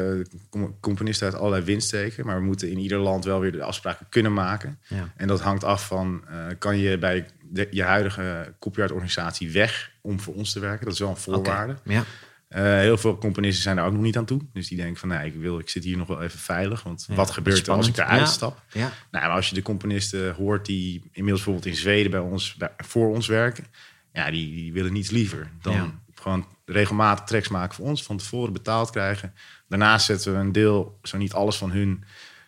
[0.50, 2.26] com- componisten uit allerlei windsteken.
[2.26, 4.80] Maar we moeten in ieder land wel weer de afspraken kunnen maken.
[5.16, 10.20] En dat hangt af van, eh, kan je bij de, je huidige copyright-organisatie weg om
[10.20, 10.86] voor ons te werken?
[10.86, 11.76] Dat is wel een voorwaarde.
[11.84, 12.04] Ja.
[12.48, 14.42] Eh, heel veel componisten zijn daar ook nog niet aan toe.
[14.54, 16.84] Dus die denken van, nee, ik, wil, ik zit hier nog wel even veilig.
[16.84, 18.26] Want Ja, wat gebeurt er als ik eruit Ja.
[18.26, 18.64] stap?
[18.72, 18.92] Ja.
[19.12, 22.72] Nou, maar als je de componisten hoort die inmiddels bijvoorbeeld in Zweden bij ons, bij-
[22.78, 23.66] voor ons werken,
[24.14, 28.54] ja, die, die willen niets liever dan gewoon regelmatig tracks maken voor ons, van tevoren
[28.54, 29.34] betaald krijgen.
[29.68, 32.04] Daarnaast zetten we een deel, zo niet alles van hun,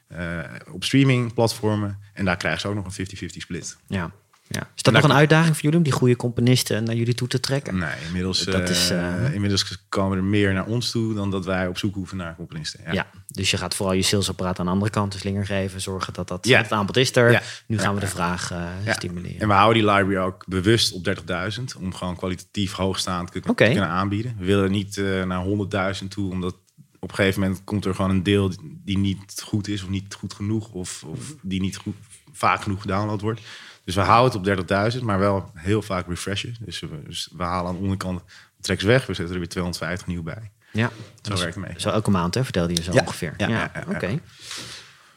[0.08, 0.40] eh,
[0.72, 2.00] op streaming platformen.
[2.14, 3.78] En daar krijgen ze ook nog een 50-50 split.
[3.88, 4.12] ja.
[4.52, 4.70] Ja.
[4.76, 7.40] Is dat nog een uitdaging voor jullie om die goede componisten naar jullie toe te
[7.40, 7.78] trekken?
[7.78, 11.68] Nee, inmiddels, Dat is, eh, inmiddels komen er meer naar ons toe dan dat wij
[11.68, 12.80] op zoek hoeven naar componisten.
[12.86, 12.92] Ja.
[12.92, 13.08] Ja.
[13.28, 15.82] dus je gaat vooral je salesapparaat aan de andere kant de slinger geven.
[15.82, 16.62] Zorgen dat, dat Ja.
[16.62, 17.32] het aanbod is er.
[17.32, 17.42] Ja.
[17.68, 19.40] Nu gaan we de vraag eh, stimuleren.
[19.40, 23.88] En we houden die library ook bewust op 30.000 om gewoon kwalitatief hoogstaand te, kunnen
[23.88, 24.36] aanbieden.
[24.40, 25.46] We willen niet eh, naar
[26.02, 26.56] 100.000 toe, omdat
[27.00, 28.52] op een gegeven moment komt er gewoon een deel
[28.86, 31.96] die niet goed is of niet goed genoeg of, of die niet goed,
[32.34, 33.42] vaak genoeg gedownload wordt.
[33.90, 36.56] Dus we houden het op 30.000, maar wel heel vaak refreshen.
[36.60, 38.22] Dus we, dus we halen aan de onderkant
[38.62, 40.52] tracks weg, we zetten er weer 250 nieuw bij.
[40.72, 40.90] Ja,
[41.22, 41.74] Zo werkt het mee.
[41.78, 43.00] zo elke maand hè, vertelde je zo Ja.
[43.02, 43.34] ongeveer.
[43.38, 44.20] Ja, ja, ja, Oké.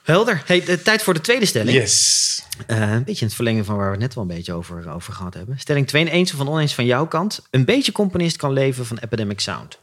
[0.02, 0.42] Helder.
[0.46, 1.76] Hey, de tijd voor de tweede stelling.
[1.76, 2.44] Yes!
[2.66, 4.90] Eh, een beetje in het verlengen van waar we het net wel een beetje over,
[4.90, 5.58] over gehad hebben.
[5.58, 7.46] Stelling 2 eens of van oneens van jouw kant.
[7.50, 9.78] Een beetje componist kan leven van Epidemic Sound.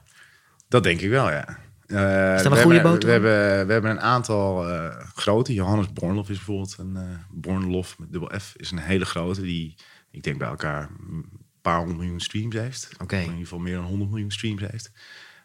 [0.70, 1.58] Dat denk ik wel, ja.
[1.90, 2.02] Eh, we
[2.44, 3.22] een goede hebben- boterham?
[3.22, 5.54] We hebben, we hebben een aantal eh, grote.
[5.54, 9.76] Johannes Bornlof is bijvoorbeeld een uh, Bornlof met dubbel F is een hele grote die
[10.12, 11.26] ik denk bij elkaar een
[11.62, 12.90] paar honderd miljoen streams heeft.
[13.02, 13.16] Oké.
[13.16, 14.92] In ieder geval meer dan 100 miljoen streams heeft.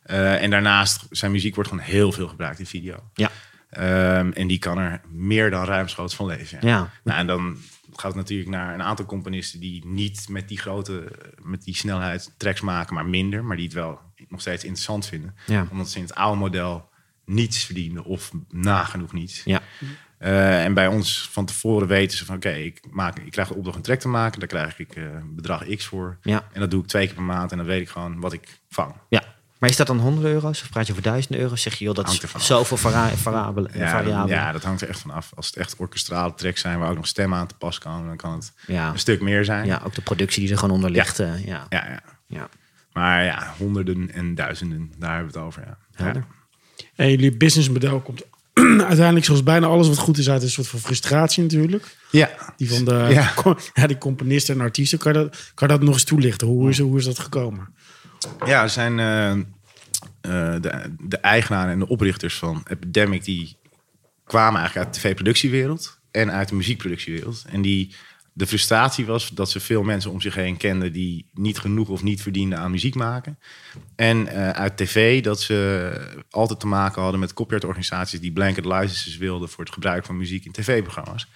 [0.02, 3.10] En daarnaast zijn muziek wordt gewoon heel veel gebruikt in video.
[3.14, 3.30] Ja.
[3.70, 6.58] Ehm, en die kan er meer dan ruimschoots van leven.
[6.60, 6.68] Ja.
[6.68, 6.90] Ja.
[7.04, 7.56] Nou, en dan
[7.92, 11.10] gaat het natuurlijk naar een aantal componisten die niet met die grote,
[11.42, 15.34] met die snelheid tracks maken, maar minder, maar die het wel nog steeds interessant vinden.
[15.46, 15.66] Ja.
[15.70, 16.88] Omdat ze in het oude model
[17.24, 19.42] niets verdienden of nagenoeg niets.
[19.44, 19.60] Ja.
[20.18, 22.80] Eh, en bij ons van tevoren weten ze van oké, ik
[23.14, 25.84] ik, ik krijg de opdracht een track te maken, daar krijg ik eh, bedrag X
[25.84, 26.18] voor.
[26.22, 26.44] Ja.
[26.52, 28.60] En dat doe ik twee keer per maand en dan weet ik gewoon wat ik
[28.68, 28.94] vang.
[29.08, 29.22] ja.
[29.58, 31.62] Maar is dat dan 100 euro's of praat je over duizenden euro's?
[31.62, 33.70] Zeg je, joh, dat Hangt is zoveel vari variabelen.
[33.74, 34.36] Ja, variabelen.
[34.36, 35.32] ja, dat hangt er echt van af.
[35.34, 38.16] Als het echt orkestrale tracks zijn waar ook nog stemmen aan te pas komen, dan
[38.16, 38.90] kan het Ja.
[38.90, 39.66] een stuk meer zijn.
[39.66, 41.18] Ja, ook de productie die er gewoon onder ligt.
[41.20, 41.66] eh, ja.
[41.68, 42.00] ja, ja.
[42.26, 42.48] Ja.
[42.94, 45.62] Maar ja, honderden en duizenden, daar hebben we het over.
[45.66, 45.78] Ja.
[45.94, 46.24] Helder.
[46.94, 48.22] En jullie businessmodel komt
[48.88, 51.96] uiteindelijk, zoals bijna alles wat goed is, uit een soort van frustratie natuurlijk.
[52.10, 52.30] Ja.
[52.56, 53.32] Die van de Ja.
[53.74, 53.86] ja.
[53.86, 54.98] die componisten en artiesten.
[54.98, 56.46] Kan dat, kan dat nog eens toelichten?
[56.46, 57.74] Hoe is, hoe is dat gekomen?
[58.44, 63.24] Ja, er zijn eh, eh, de, de eigenaren en de oprichters van Epidemic...
[63.24, 63.56] die
[64.24, 67.44] kwamen eigenlijk uit de tv-productiewereld en uit de muziekproductiewereld.
[67.48, 67.94] En die,
[68.36, 70.92] de frustratie was dat ze veel mensen om zich heen kenden...
[70.92, 73.38] die niet genoeg of niet verdienden aan muziek maken.
[73.96, 78.20] En eh, uit tv dat ze altijd te maken hadden met copyrightορganisaties...
[78.20, 81.28] die blanket licenses wilden voor het gebruik van muziek in tv-programma's.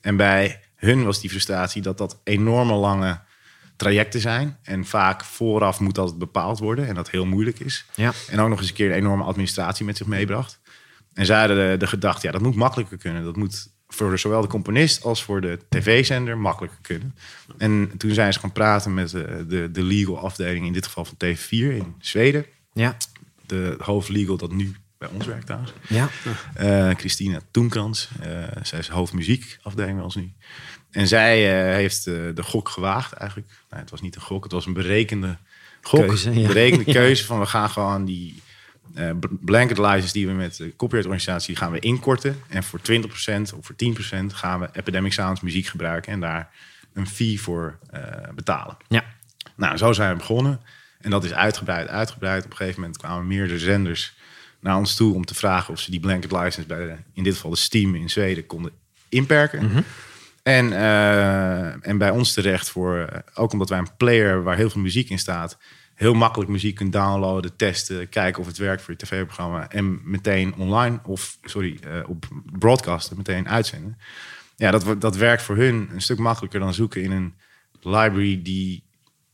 [0.00, 3.20] En bij hun was die frustratie dat dat enorme lange
[3.76, 4.58] trajecten zijn.
[4.62, 6.86] En vaak vooraf moet dat bepaald worden.
[6.86, 7.86] En dat heel moeilijk is.
[7.94, 8.12] Ja.
[8.28, 10.60] En ook nog eens een keer een enorme administratie met zich meebracht.
[11.14, 13.24] En zij hadden de, de gedachte, ja, dat moet makkelijker kunnen.
[13.24, 17.14] Dat moet voor zowel de componist als voor de tv-zender makkelijker kunnen.
[17.58, 21.04] En toen zijn ze gaan praten met de, de, de legal afdeling, in dit geval
[21.04, 22.46] van TV4 in Zweden.
[22.72, 22.96] Ja.
[23.46, 25.72] De hoofdlegal dat nu bij ons werkt trouwens.
[25.88, 26.08] Ja.
[26.54, 28.08] Eh, Christina Toenkrans.
[28.20, 30.32] Eh, zij is hoofdmuziekafdeling bij ons nu.
[30.90, 33.52] En zij eh, heeft eh, de gok gewaagd eigenlijk.
[33.70, 35.36] Nou, het was niet een gok, het was een berekende
[35.82, 36.40] Gok, keuze.
[36.40, 36.46] ja.
[36.46, 38.42] Berekende keuze van we gaan gewoon die
[38.92, 42.40] b- blanket license die we met de copyrightorganisatie die gaan we inkorten.
[42.48, 42.82] En voor 20%
[43.56, 46.50] of voor 10% gaan we Epidemic Sounds muziek gebruiken en daar
[46.92, 48.02] een fee voor eh,
[48.34, 48.76] betalen.
[48.88, 49.04] Ja.
[49.54, 50.60] Nou, zo zijn we begonnen.
[51.00, 52.44] En dat is uitgebreid, uitgebreid.
[52.44, 54.14] Op een gegeven moment kwamen meerdere zenders
[54.60, 57.34] naar ons toe om te vragen of ze die blanket license bij de, in dit
[57.34, 58.72] geval de Steam in Zweden konden
[59.08, 59.84] inperken.
[60.42, 64.80] En, eh, en bij ons terecht voor, ook omdat wij een player waar heel veel
[64.80, 65.58] muziek in staat,
[65.94, 70.54] heel makkelijk muziek kunt downloaden, testen, kijken of het werkt voor je tv-programma en meteen
[70.54, 72.26] online of sorry, eh, op
[72.58, 73.98] broadcasten, meteen uitzenden.
[74.56, 77.34] Ja, dat, dat werkt voor hun een stuk makkelijker dan zoeken in een
[77.80, 78.82] library die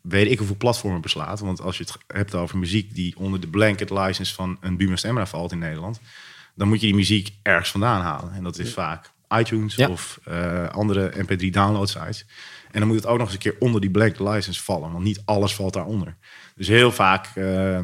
[0.01, 1.41] weet ik hoeveel platformen beslaat.
[1.41, 4.97] Want als je het hebt over muziek die onder de blanket license van een Buma
[4.97, 6.01] Stemra valt in Nederland,
[6.55, 8.33] dan moet je die muziek ergens vandaan halen.
[8.33, 9.89] En dat is vaak iTunes Ja.
[9.89, 12.27] of eh, andere MP3 download sites.
[12.71, 15.05] En dan moet het ook nog eens een keer onder die blanket license vallen, want
[15.05, 16.17] niet alles valt daaronder.
[16.61, 17.79] Dus heel vaak, eh,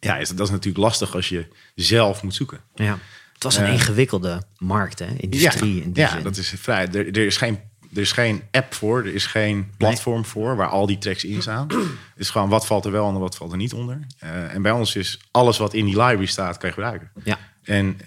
[0.00, 2.60] ja, is, dat is natuurlijk lastig als je zelf moet zoeken.
[2.74, 2.98] ja.
[3.32, 5.06] Het was een Eh, ingewikkelde markt, hè?
[5.16, 6.22] Industrie in die ja, zin.
[6.22, 6.88] dat is vrij.
[6.88, 7.58] Er, er, is geen,
[7.94, 11.42] er is geen app voor, er is geen platform voor waar al die tracks in
[11.42, 11.66] staan.
[11.68, 11.78] Het
[12.16, 14.00] is gewoon wat valt er wel en wat valt er niet onder.
[14.18, 17.10] Eh, en bij ons is alles wat in die library staat, kan je gebruiken.
[17.24, 17.38] Ja.
[17.62, 17.98] En,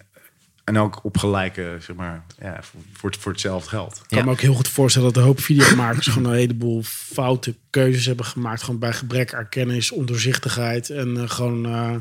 [0.70, 3.96] en ook op gelijke, zeg maar, ja, voor, voor, het, voor hetzelfde geld.
[3.96, 4.24] Ik kan Ja.
[4.26, 8.26] me ook heel goed voorstellen dat een hoop videomakers gewoon een heleboel foute keuzes hebben
[8.26, 8.64] gemaakt.
[8.64, 11.96] Gewoon bij gebrek aan kennis, ondoorzichtigheid en eh, gewoon eh,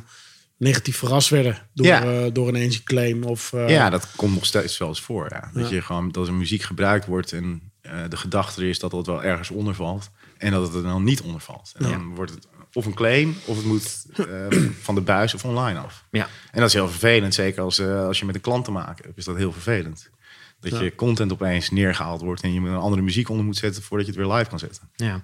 [0.57, 2.03] negatief verrast werden door, Ja.
[2.03, 3.23] eh, door ineens een claim.
[3.25, 5.27] Of, eh, Ja, dat komt nog steeds wel eens voor.
[5.31, 5.51] Ja.
[5.55, 5.75] Dat Ja.
[5.75, 9.07] je gewoon dat er muziek gebruikt wordt en eh, de gedachte er is dat het
[9.07, 10.11] wel ergens onder valt.
[10.39, 11.73] En dat het er dan niet onder valt.
[11.77, 12.47] En dan wordt het
[12.79, 14.25] of een claim of het moet eh,
[14.87, 16.05] van de buis of online af.
[16.11, 16.25] Ja.
[16.51, 19.05] En dat is heel vervelend, zeker als, eh, als je met een klant te maken
[19.05, 19.19] hebt.
[19.19, 20.11] Is dat heel vervelend.
[20.61, 20.81] Dat Ja.
[20.81, 24.13] je content opeens neergehaald wordt en je een andere muziek onder moet zetten voordat je
[24.13, 24.83] het weer live kan zetten.
[24.97, 25.23] Ja.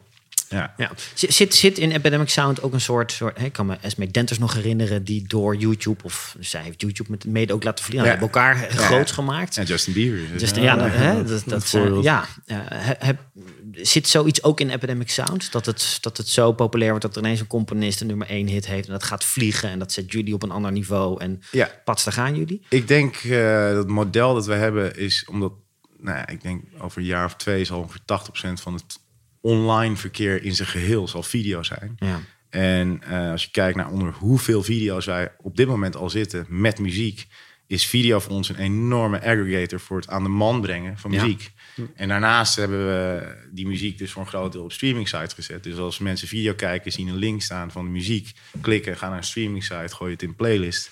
[0.54, 0.74] Ja.
[0.76, 0.90] Ja.
[1.14, 3.12] Zit, zit, in Epidemic Sound ook een soort...
[3.12, 5.04] soort hè, ik kan me Esme Denters nog herinneren...
[5.04, 8.08] die door YouTube, of zij heeft YouTube met mede ook laten vliegen...
[8.08, 8.16] Ja.
[8.16, 8.86] hebben elkaar Ja.
[8.86, 9.56] groots gemaakt.
[9.56, 10.18] En Justin Bieber.
[10.18, 12.04] Ja, ja, dat, hè, dat, voorbeeld.
[12.04, 12.24] ja.
[12.46, 12.56] eh,
[12.98, 13.18] heb,
[13.72, 15.52] zit zoiets ook in Epidemic Sound?
[15.52, 18.46] Dat het, dat het zo populair wordt dat er ineens een componist een nummer één
[18.46, 18.86] hit heeft...
[18.86, 21.20] en dat gaat vliegen en dat zet jullie op een ander niveau...
[21.20, 21.70] en Ja.
[21.84, 22.62] pats, daar gaan jullie?
[22.68, 25.52] Ik denk eh, dat het model dat we hebben is omdat,
[25.98, 28.00] nou ja, ik denk over een jaar of twee zal ongeveer
[28.50, 29.02] 80% van het
[29.44, 31.96] online verkeer in zijn geheel zal video zijn.
[31.98, 32.20] Ja.
[32.50, 36.46] En eh, als je kijkt naar onder hoeveel video's wij op dit moment al zitten
[36.48, 37.26] met muziek,
[37.66, 41.22] is video voor ons een enorme aggregator voor het aan de man brengen van Ja.
[41.22, 41.50] muziek.
[41.94, 45.62] En daarnaast hebben we die muziek dus voor een groot deel op streaming sites gezet.
[45.62, 49.18] Dus als mensen video kijken, zien een link staan van de muziek, klikken, gaan naar
[49.18, 50.90] een streaming site, gooi je het in playlist.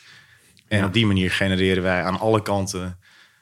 [0.69, 0.85] En Ja.
[0.87, 2.99] op die manier genereren wij aan alle kanten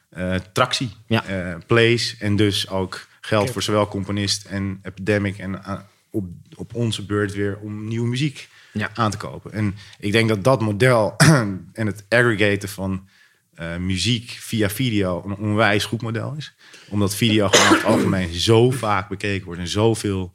[0.09, 1.25] eh, tractie, Ja.
[1.25, 5.79] eh, plays en dus ook geld voor zowel componist en epidemic en eh,
[6.09, 8.89] op, op onze beurt weer om nieuwe muziek Ja.
[8.93, 9.51] aan te kopen.
[9.51, 11.15] En ik denk dat dat model
[11.73, 13.07] en het aggregaten van
[13.53, 16.53] eh, muziek via video een onwijs goed model is.
[16.89, 20.33] Omdat video gewoon het algemeen zo vaak bekeken wordt en zoveel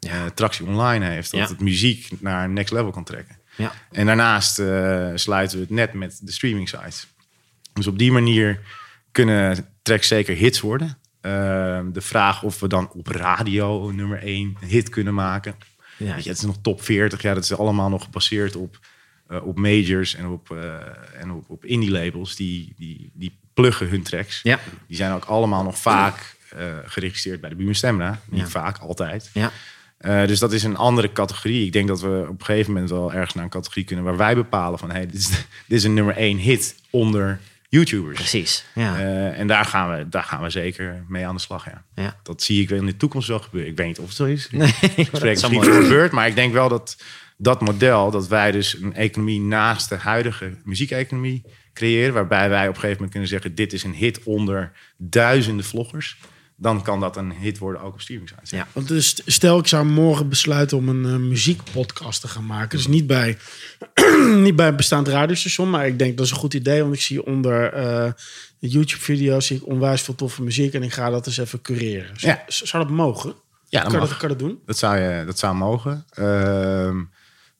[0.00, 1.48] eh, tractie online heeft, dat Ja.
[1.48, 3.38] het muziek naar een next level kan trekken.
[3.56, 3.72] Ja.
[3.90, 7.06] En daarnaast eh, sluiten we het net met de streaming sites.
[7.72, 8.60] Dus op die manier
[9.12, 10.98] kunnen tracks zeker hits worden.
[11.26, 15.54] Eh, de vraag of we dan op radio nummer 1 een hit kunnen maken.
[15.96, 16.14] Ja.
[16.14, 17.22] Weet je, het is nog top 40.
[17.22, 18.78] Ja, dat is allemaal nog gebaseerd op,
[19.28, 20.74] eh, op majors en op, eh,
[21.20, 22.36] en op, op indie labels.
[22.36, 24.40] Die, die, die pluggen hun tracks.
[24.42, 24.58] Ja.
[24.86, 28.20] Die zijn ook allemaal nog vaak eh, geregistreerd bij de Buma Stemra.
[28.30, 28.46] Niet Ja.
[28.46, 29.30] vaak, altijd.
[29.32, 29.50] Ja.
[30.26, 31.66] Dus dat is een andere categorie.
[31.66, 34.16] Ik denk dat we op een gegeven moment wel ergens naar een categorie kunnen waar
[34.16, 35.28] wij bepalen van hey, dit, is,
[35.68, 38.16] dit is een nummer één hit onder YouTubers.
[38.16, 38.64] Precies.
[38.74, 38.98] Ja.
[38.98, 41.64] Eh, en daar gaan, we, daar gaan we zeker mee aan de slag.
[41.64, 41.84] Ja.
[41.94, 42.20] Ja.
[42.22, 43.70] Dat zie ik wel in de toekomst wel gebeuren.
[43.70, 44.50] Ik weet niet of het zo is.
[44.50, 46.96] Nee, Ik spreek voor mooi gebeurt, maar ik denk wel dat
[47.36, 52.74] dat model, dat wij dus een economie naast de huidige muziekeconomie creëren, waarbij wij op
[52.74, 56.16] een gegeven moment kunnen zeggen: dit is een hit onder duizenden vloggers.
[56.58, 58.50] Dan kan dat een hit worden ook op streaming sites.
[58.50, 58.66] Ja.
[58.72, 62.76] Want dus stel ik zou morgen besluiten om een eh, muziekpodcast te gaan maken.
[62.76, 63.38] Dus niet bij,
[64.44, 65.70] niet bij een bestaand radiostation.
[65.70, 66.82] Maar ik denk dat is een goed idee.
[66.82, 68.12] Want ik zie onder eh,
[68.58, 70.74] de YouTube-video's zie ik onwijs veel toffe muziek.
[70.74, 72.20] En ik ga dat eens even cureren.
[72.20, 72.42] Zou, Ja.
[72.46, 73.34] zou dat mogen?
[73.68, 74.08] Ja, dat kan, mag.
[74.08, 74.58] dat, kan dat doen?
[74.66, 76.04] Dat zou, je, dat zou mogen.
[76.10, 77.00] Ehm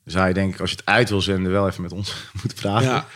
[0.05, 2.59] zou je denk ik, als je het uit wil zenden, wel even met ons moeten
[2.59, 2.89] praten.
[2.89, 3.07] Ja.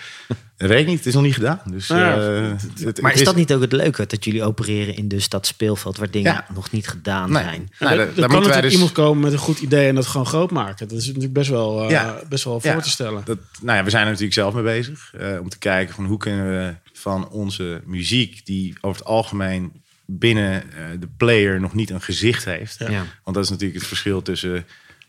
[0.61, 1.61] Dat weet ik niet, het is nog niet gedaan.
[1.71, 4.07] Dus, Ja, eh, het- het- het Maar is dat niet ook het leuke?
[4.07, 6.47] Dat jullie opereren in dus dat speelveld waar dingen Ja.
[6.55, 7.43] nog niet gedaan Nee.
[7.43, 7.71] zijn.
[7.79, 9.95] Nou, er er kan moeten wij natuurlijk dus- iemand komen met een goed idee en
[9.95, 10.89] dat gewoon groot maken.
[10.89, 12.21] Dat is natuurlijk best wel, eh, Ja.
[12.29, 13.23] best wel Ja, voor te stellen.
[13.25, 15.13] Dat, nou ja, we zijn er natuurlijk zelf mee bezig.
[15.19, 19.73] eh, om te kijken van hoe kunnen we van onze muziek, die over het algemeen
[20.07, 22.79] binnen eh, de player nog niet een gezicht heeft.
[22.79, 23.05] Ja.
[23.25, 24.67] Want dat is natuurlijk het verschil tussen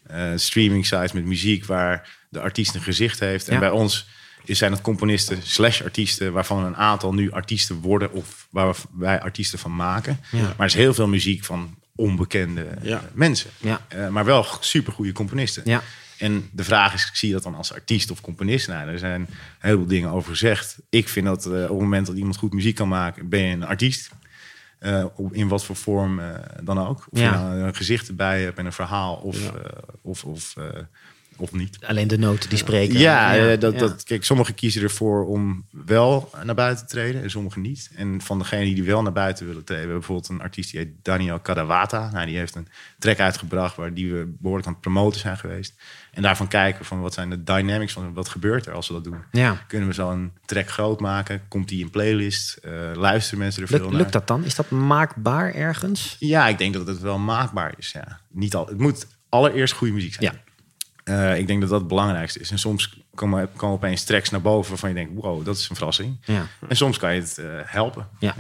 [0.08, 3.48] eh, streaming sites met muziek, waar de artiest een gezicht heeft.
[3.48, 3.60] En Ja.
[3.60, 4.08] bij ons
[4.46, 9.22] is, zijn het componisten slash artiesten, waarvan een aantal nu artiesten worden of waar wij
[9.22, 10.20] artiesten van maken.
[10.32, 10.42] Ja.
[10.42, 13.02] Maar er is heel veel muziek van onbekende Ja.
[13.14, 13.50] mensen.
[13.58, 13.82] Ja.
[13.88, 15.64] Eh, maar wel super goede componisten.
[15.66, 15.84] Ja.
[16.18, 18.68] En de vraag is, zie je dat dan als artiest of componist?
[18.68, 19.28] Nou, er zijn een
[19.60, 20.78] heleboel dingen over gezegd.
[20.90, 23.54] Ik vind dat eh, op het moment dat iemand goed muziek kan maken, ben je
[23.54, 24.10] een artiest.
[24.80, 26.22] Eh, in wat voor vorm
[26.64, 27.08] dan ook.
[27.10, 29.52] Of je nou een gezicht erbij hebt en een verhaal of,
[30.02, 30.56] of, of,
[31.42, 31.78] of niet.
[31.86, 33.00] Alleen de noten die spreken.
[33.00, 33.80] Ja, eh, dat, ja.
[33.80, 37.92] Dat, kijk, sommigen kiezen ervoor om wel naar buiten te treden en sommigen niet.
[37.96, 40.80] En van degenen die wel naar buiten willen treden, we hebben bijvoorbeeld een artiest die
[40.80, 42.10] heet Daniel Kadawata.
[42.12, 42.68] Nou, die heeft een
[43.00, 45.74] track uitgebracht waar die we behoorlijk aan het promoten zijn geweest.
[46.12, 49.04] En daarvan kijken van wat zijn de dynamics van wat gebeurt er als we dat
[49.04, 49.24] doen.
[49.32, 49.64] Ja.
[49.68, 51.42] Kunnen we zo'n track groot maken?
[51.48, 52.58] Komt die in playlist?
[52.58, 54.00] Eh, luisteren mensen er veel naar?
[54.00, 54.44] lukt dat dan?
[54.44, 56.16] Is dat maakbaar ergens?
[56.20, 57.92] Ja, ik denk dat het wel maakbaar is.
[57.92, 58.20] Ja.
[58.30, 60.34] Niet al, het moet allereerst goede muziek zijn.
[60.34, 60.51] Ja.
[61.12, 62.52] Eh, ik denk dat dat het belangrijkste is.
[62.52, 65.76] En soms komen, komen opeens tracks naar boven waarvan je denkt, wow, dat is een
[65.76, 66.18] verrassing.
[66.26, 66.48] Ja.
[66.68, 68.08] En soms kan je het eh, helpen.
[68.20, 68.36] Ja.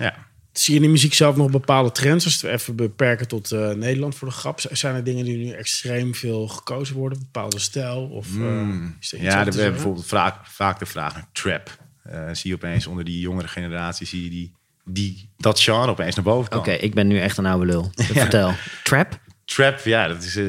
[0.52, 2.26] Zie je in de muziek zelf nog bepaalde trends?
[2.26, 4.60] Als we even beperken tot eh, Nederland voor de grap.
[4.72, 7.20] Zijn er dingen die nu extreem veel gekozen worden?
[7.20, 8.08] Bepaalde stijl?
[8.08, 8.98] Of, eh, Mm.
[9.00, 11.78] is er iets Ja, we hebben bijvoorbeeld vaak, vaak de vraag naar trap.
[12.04, 14.54] Eh, zie je opeens onder die jongere generatie, zie je die,
[14.86, 16.84] die, dat genre opeens naar boven Oké, komen.
[16.84, 17.92] ik ben nu echt een oude lul.
[17.96, 18.54] Vertel.
[18.84, 19.20] Trap?
[19.46, 20.39] Trap, ja, dat is,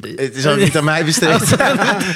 [0.00, 1.40] Het is ook niet aan mij besteed.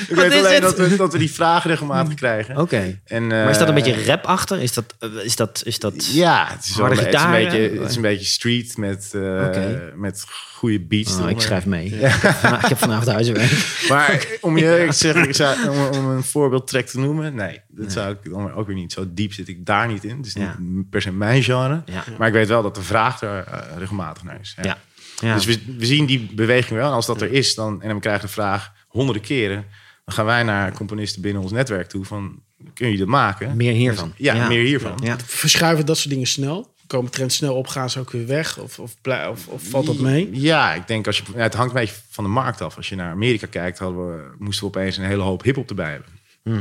[0.09, 0.62] ik weet alleen het?
[0.62, 2.57] dat we, dat we die vragen regelmatig krijgen.
[2.57, 3.01] Oké.
[3.05, 4.61] En, Maar is dat een eh, beetje rap achter?
[4.61, 6.07] Is dat, eh, is dat, is dat...
[6.07, 9.11] Ja, het is, wel, Harde het is, een beetje, het is een beetje street met,
[9.14, 11.19] eh, met goede beats.
[11.19, 11.87] Oh, ik schrijf mee.
[11.87, 13.51] Ik heb vana- ik heb vanavond huiswerk.
[13.89, 17.93] Maar om je ik zeg, ik zou, om, om een voorbeeldtrack te noemen, nee, dat
[17.93, 18.93] zou ik dan ook weer niet.
[18.93, 20.16] Zo diep zit ik daar niet in.
[20.16, 20.57] Het is Ja.
[20.59, 21.83] niet per se mijn genre.
[21.85, 22.05] Ja.
[22.19, 24.57] Maar ik weet wel dat de vraag er eh, regelmatig naar is.
[24.62, 24.79] Ja.
[25.21, 25.35] Ja.
[25.35, 26.89] Dus we, we zien die beweging wel.
[26.89, 29.64] En als dat er is, dan, en dan krijgen de vraag honderden keren,
[30.05, 32.43] dan gaan wij naar componisten binnen ons netwerk toe van,
[32.75, 33.57] kun je dat maken?
[33.57, 34.09] Meer hiervan.
[34.09, 34.99] Dus- ja, meer hiervan.
[35.03, 35.16] Ja.
[35.27, 36.77] Verschuiven dat soort dingen snel?
[36.87, 38.59] Komen trends snel op, gaan ze ook weer weg?
[38.59, 38.97] Of, of,
[39.31, 40.29] of, of valt dat mee?
[40.33, 41.23] Ja, ik denk als je.
[41.35, 42.77] ja, het hangt een beetje van de markt af.
[42.77, 45.91] Als je naar Amerika kijkt, hadden we, moesten we opeens een hele hoop hip-hop erbij
[45.91, 46.16] hebben.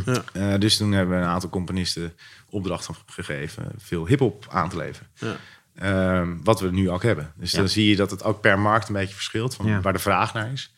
[0.06, 0.24] Ja.
[0.34, 2.14] Eh, dus toen hebben we een aantal componisten
[2.50, 5.08] opdracht van gegeven veel hip-hop aan te leveren.
[5.14, 5.36] Ja.
[5.78, 7.34] Ehm, wat we nu ook hebben.
[7.36, 7.58] Dus Ja.
[7.58, 9.82] dan zie je dat het ook per markt een beetje verschilt van Ja.
[9.82, 10.74] waar de vraag naar is.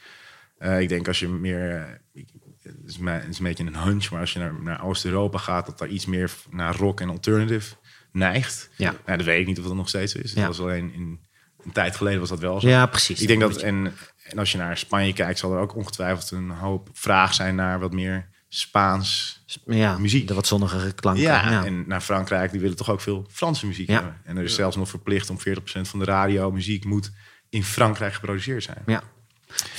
[0.57, 1.75] Eh, ik denk als je meer.
[2.13, 2.23] eh,
[2.63, 5.37] het, is mijn- het is een beetje een hunch, maar als je naar, naar Oost-Europa
[5.37, 7.75] gaat, dat daar iets meer naar rock en alternative
[8.11, 8.69] neigt.
[8.75, 8.93] Ja.
[9.05, 10.31] Nou, dat weet ik niet of dat nog steeds is.
[10.33, 10.37] Ja.
[10.39, 11.19] Dat was alleen in
[11.63, 12.67] een tijd geleden was dat wel zo.
[12.67, 13.21] Ja, precies.
[13.21, 13.93] Ik denk dat, en,
[14.23, 17.79] en als je naar Spanje kijkt, zal er ook ongetwijfeld een hoop vraag zijn naar
[17.79, 19.41] wat meer Spaans.
[19.65, 20.27] ja, muziek.
[20.27, 21.23] De wat zonnigere klanken.
[21.23, 23.93] Ja, Ja, en naar Frankrijk, die willen toch ook veel Franse muziek Ja.
[23.93, 24.21] hebben.
[24.23, 25.41] En er is zelfs nog verplicht om 40%
[25.81, 27.11] van de radio muziek moet
[27.49, 28.83] in Frankrijk geproduceerd zijn.
[28.85, 29.03] Ja.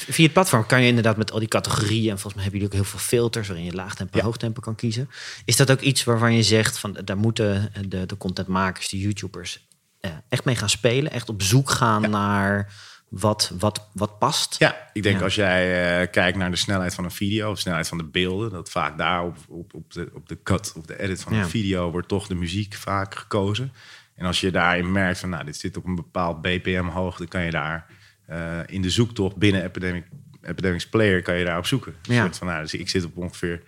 [0.08, 2.10] Via het platform kan je inderdaad met al die categorieën...
[2.10, 3.46] en volgens mij hebben jullie ook heel veel filters...
[3.48, 4.24] waarin je laagtempo en Ja.
[4.24, 5.10] hoogtempo kan kiezen.
[5.44, 6.78] Is dat ook iets waarvan je zegt...
[6.78, 9.66] van daar moeten de, de contentmakers, de YouTubers...
[10.00, 11.12] eh, echt mee gaan spelen?
[11.12, 12.72] Echt op zoek gaan naar
[13.10, 14.58] wat, wat, wat past?
[14.58, 15.24] Ja, ik denk Ja.
[15.24, 18.50] als jij eh, kijkt naar de snelheid van een video, de snelheid van de beelden,
[18.50, 21.40] dat vaak daar op, op, op, de, op de cut, op de edit van Ja.
[21.42, 23.72] een video, wordt toch de muziek vaak gekozen.
[24.14, 27.42] En als je daarin merkt van, nou, dit zit op een bepaald BPM hoogte, kan
[27.44, 27.86] je daar
[28.26, 30.04] eh, in de zoektocht binnen Epidemic,
[30.42, 31.94] Epidemics Player kan je daar op zoeken.
[32.08, 32.22] Een Ja.
[32.22, 33.62] soort van, nou, dus ik zit op ongeveer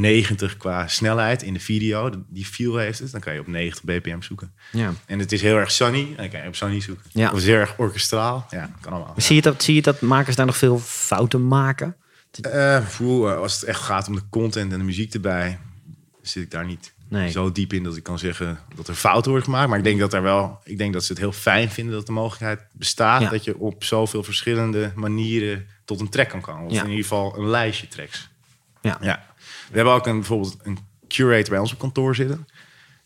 [0.00, 3.84] 90 qua snelheid in de video, die feel heeft het, dan kan je op 90
[3.84, 4.52] BPM zoeken.
[4.72, 4.92] Ja.
[5.06, 7.04] En het is heel erg sunny, dan kan je op sunny zoeken.
[7.12, 7.24] Ja.
[7.26, 9.14] Of het is heel erg orkestraal, ja, kan allemaal.
[9.16, 11.96] Zie, je dat, zie je dat makers daar nog veel fouten maken?
[12.96, 15.58] Poeh, als het echt gaat om de content en de muziek erbij,
[16.22, 17.30] zit ik daar niet Nee.
[17.30, 19.68] zo diep in dat ik kan zeggen dat er fouten worden gemaakt.
[19.68, 22.06] Maar ik denk dat er wel, ik denk dat ze het heel fijn vinden dat
[22.06, 23.28] de mogelijkheid bestaat Ja.
[23.30, 26.64] dat je op zoveel verschillende manieren tot een track kan komen.
[26.66, 26.82] Of Ja.
[26.82, 28.28] in ieder geval een lijstje tracks.
[28.82, 28.98] Ja.
[29.00, 29.24] Ja.
[29.70, 32.46] We hebben ook een, bijvoorbeeld een curator bij ons op kantoor zitten.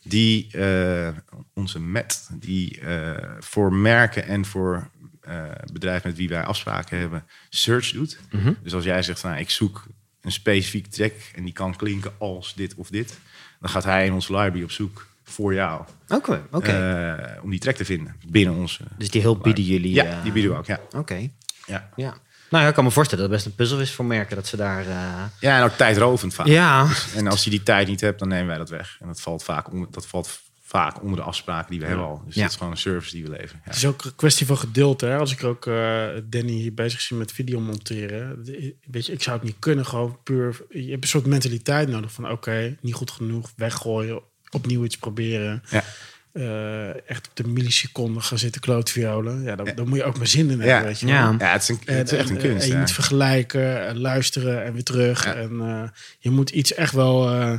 [0.03, 1.09] Die, eh,
[1.55, 4.91] onze Matt, die eh, voor merken en voor
[5.21, 8.19] eh, bedrijven met wie wij afspraken hebben, search doet.
[8.31, 8.53] Mhm.
[8.63, 9.87] Dus als jij zegt, van, nou, ik zoek
[10.21, 13.19] een specifiek track en die kan klinken als dit of dit,
[13.61, 15.85] dan gaat hij in onze library op zoek voor jou.
[16.09, 17.39] Oké, oké.
[17.43, 18.83] om die track te vinden binnen onze.
[18.99, 19.95] dus die hulp bieden jullie...
[19.95, 20.67] Ja, die bieden we ook.
[20.67, 20.81] Ja.
[20.93, 21.29] Oké,
[21.67, 21.91] Ja.
[21.97, 22.17] ja.
[22.51, 24.37] Nou ja, ik kan me voorstellen dat het best een puzzel is voor merken...
[24.37, 24.87] dat ze daar...
[24.87, 26.47] eh, ja, en ook tijdrovend vaak.
[26.47, 28.97] Ja, En als je die tijd niet hebt, dan nemen wij dat weg.
[29.01, 32.23] En dat valt vaak onder, dat valt vaak onder de afspraken die we hebben al.
[32.27, 32.41] Dus Ja.
[32.43, 33.53] dat is gewoon een service die we leveren.
[33.55, 33.61] Ja.
[33.65, 35.01] Het is ook een kwestie van geduld.
[35.01, 35.17] Hè?
[35.19, 38.45] Als ik ook eh, Danny hier bezig zie met video monteren.
[38.91, 39.87] Weet je, ik zou het niet kunnen.
[39.87, 40.61] Gewoon puur.
[40.69, 45.63] Je hebt een soort mentaliteit nodig van oké, niet goed genoeg, weggooien, opnieuw iets proberen.
[45.71, 45.85] Ja.
[46.33, 49.43] Eh, echt op de milliseconde gaan zitten klootviolen.
[49.43, 50.67] Ja, dan, moet je ook maar zin in hebben.
[50.67, 50.83] Ja.
[50.83, 51.15] Weet je wel.
[51.15, 51.35] ja.
[51.39, 52.63] Ja, het is, een, En, het is echt een en- kunst.
[52.63, 52.79] En je ja.
[52.81, 55.25] moet vergelijken, en luisteren en weer terug.
[55.25, 55.35] Ja.
[55.35, 57.59] En eh, je moet iets echt wel eh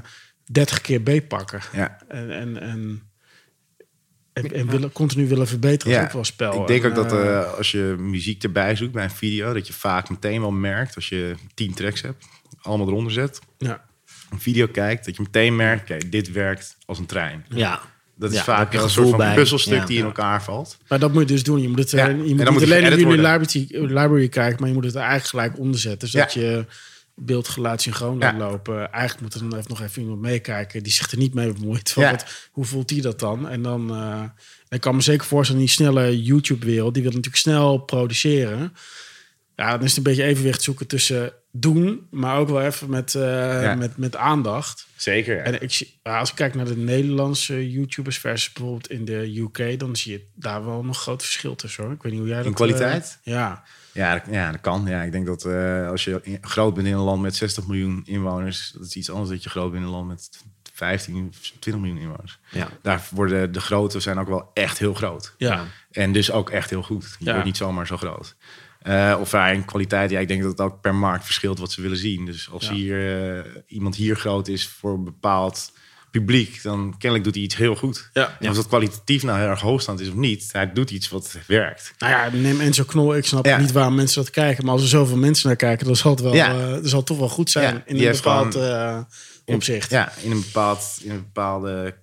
[0.51, 1.61] 30 keer beetpakken.
[1.73, 1.97] Ja.
[2.07, 3.01] En, en, en,
[4.33, 6.61] en, en willen, continu willen verbeteren is Ja, ook wel spel.
[6.61, 9.73] Ik denk En, ook dat als je muziek erbij zoekt bij een video, dat je
[9.73, 12.25] vaak meteen wel merkt als je tien tracks hebt,
[12.61, 13.83] allemaal eronder zet, ja.
[14.29, 17.45] een video kijkt, dat je meteen merkt, oké, dit werkt als een trein.
[17.49, 17.81] ja.
[18.21, 19.35] Dat is Ja, vaak je wel een gevoel soort van bij.
[19.35, 19.85] puzzelstuk Ja.
[19.85, 20.77] die in elkaar valt.
[20.87, 21.61] Maar dat moet je dus doen.
[21.61, 23.31] Je moet het Ja, eh, je en moet dan niet moet alleen jullie worden.
[23.31, 26.07] library, library kijken, maar je moet het er eigenlijk gelijk onderzetten.
[26.07, 26.41] Zodat Ja.
[26.41, 26.65] je
[27.15, 28.37] beeld, geluid, synchroon laat Ja.
[28.37, 28.91] lopen.
[28.91, 31.91] Eigenlijk moet er dan even nog even iemand meekijken die zich er niet mee bemoeit.
[31.91, 32.11] Van Ja.
[32.11, 33.49] wat, hoe voelt die dat dan?
[33.49, 34.23] En dan eh,
[34.69, 38.73] ik kan me zeker voorstellen, die snelle YouTube-wereld, die wil natuurlijk snel produceren.
[39.55, 43.15] Ja, dan is het een beetje evenwicht zoeken tussen doen, maar ook wel even met,
[43.15, 43.75] eh, Ja.
[43.75, 44.87] met, met aandacht.
[44.95, 45.35] Zeker.
[45.35, 45.41] ja.
[45.43, 49.39] En ik zie, ja, als ik kijk naar de Nederlandse YouTubers versus bijvoorbeeld in de
[49.39, 51.93] UK, dan zie je daar wel nog groot verschil tussen hoor.
[51.93, 52.47] Ik weet niet hoe jij dat...
[52.47, 53.19] In kwaliteit?
[53.23, 53.63] eh, ja.
[53.93, 54.85] Ja, dat, ja, dat kan.
[54.87, 57.67] Ja, ik denk dat eh, als je in- groot bent in een land met 60
[57.67, 60.29] miljoen inwoners, dat is iets anders dat je groot bent in een land met
[60.73, 62.39] 15, 20 miljoen inwoners.
[62.51, 62.69] Ja.
[62.81, 65.33] Daar worden de grote zijn ook wel echt heel groot.
[65.37, 65.65] Ja.
[65.91, 67.15] En dus ook echt heel goed.
[67.19, 67.31] Je Ja.
[67.31, 68.35] wordt niet zomaar zo groot.
[68.81, 71.71] Eh, of ja, in kwaliteit, ja, ik denk dat het ook per markt verschilt wat
[71.71, 72.25] ze willen zien.
[72.25, 72.73] Dus als Ja.
[72.73, 75.71] hier eh, iemand hier groot is voor een bepaald
[76.11, 78.09] publiek, dan kennelijk doet hij iets heel goed.
[78.13, 78.37] Ja.
[78.39, 81.37] En Of dat kwalitatief nou heel erg hoogstand is of niet, hij doet iets wat
[81.47, 81.93] werkt.
[81.97, 83.15] Nou ja, neem Enzo Knol.
[83.15, 83.57] Ik snap Ja.
[83.57, 84.63] niet waarom mensen dat kijken.
[84.65, 86.49] Maar als er zoveel mensen naar kijken, dan zal het, wel, Ja.
[86.53, 87.83] eh, dan zal het toch wel goed zijn.
[87.85, 89.07] In een bepaald gewoon-
[89.45, 89.89] opzicht.
[89.89, 91.95] Ja, in een, bepaald, in een bepaalde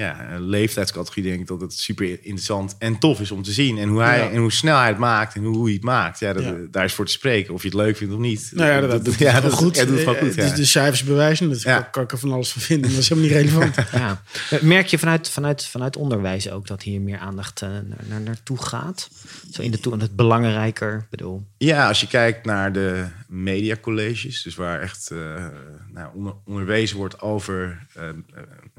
[0.00, 3.78] ja, leeftijdscategorie denk ik dat het super interessant en tof is om te zien.
[3.78, 4.30] En hoe, hij, Ja.
[4.30, 6.18] en hoe snel hij het maakt en hoe, hoe hij het maakt.
[6.18, 6.54] Ja, dat, Ja.
[6.70, 7.54] daar is voor te spreken.
[7.54, 8.50] Of je het leuk vindt of niet.
[8.54, 9.76] Nou ja, dat, dat, doet ja, dat- goed.
[9.76, 10.34] ja, doet het wel Eh, goed.
[10.34, 10.54] dus Ja.
[10.56, 11.62] de cijfers bewijzen het.
[11.62, 11.80] Ja.
[11.80, 12.90] Kan, ik er van alles van vinden.
[12.90, 13.74] Dat is helemaal niet relevant.
[14.00, 14.22] Ja.
[14.60, 18.62] Merk je vanuit, vanuit, vanuit onderwijs ook dat hier meer aandacht eh, naar, naar, naartoe
[18.62, 19.08] gaat?
[19.50, 21.06] Zo in de toe, het belangrijker.
[21.10, 25.46] Bedoel, Ja, als je kijkt naar de mediacolleges, dus waar echt eh,
[25.92, 28.14] nou, onder, onderwezen wordt over, eh, eh,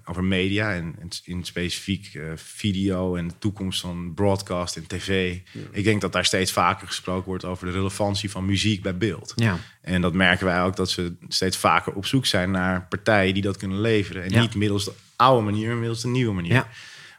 [0.05, 5.37] over media en, en in specifiek eh, video en de toekomst van broadcast en tv.
[5.71, 9.33] Ik denk dat daar steeds vaker gesproken wordt over de relevantie van muziek bij beeld.
[9.35, 9.57] ja.
[9.81, 13.43] En dat merken wij ook dat ze steeds vaker op zoek zijn naar partijen die
[13.43, 14.23] dat kunnen leveren.
[14.23, 14.41] En Ja.
[14.41, 16.51] niet middels de oude manier, maar middels de nieuwe manier.
[16.53, 16.67] Ja.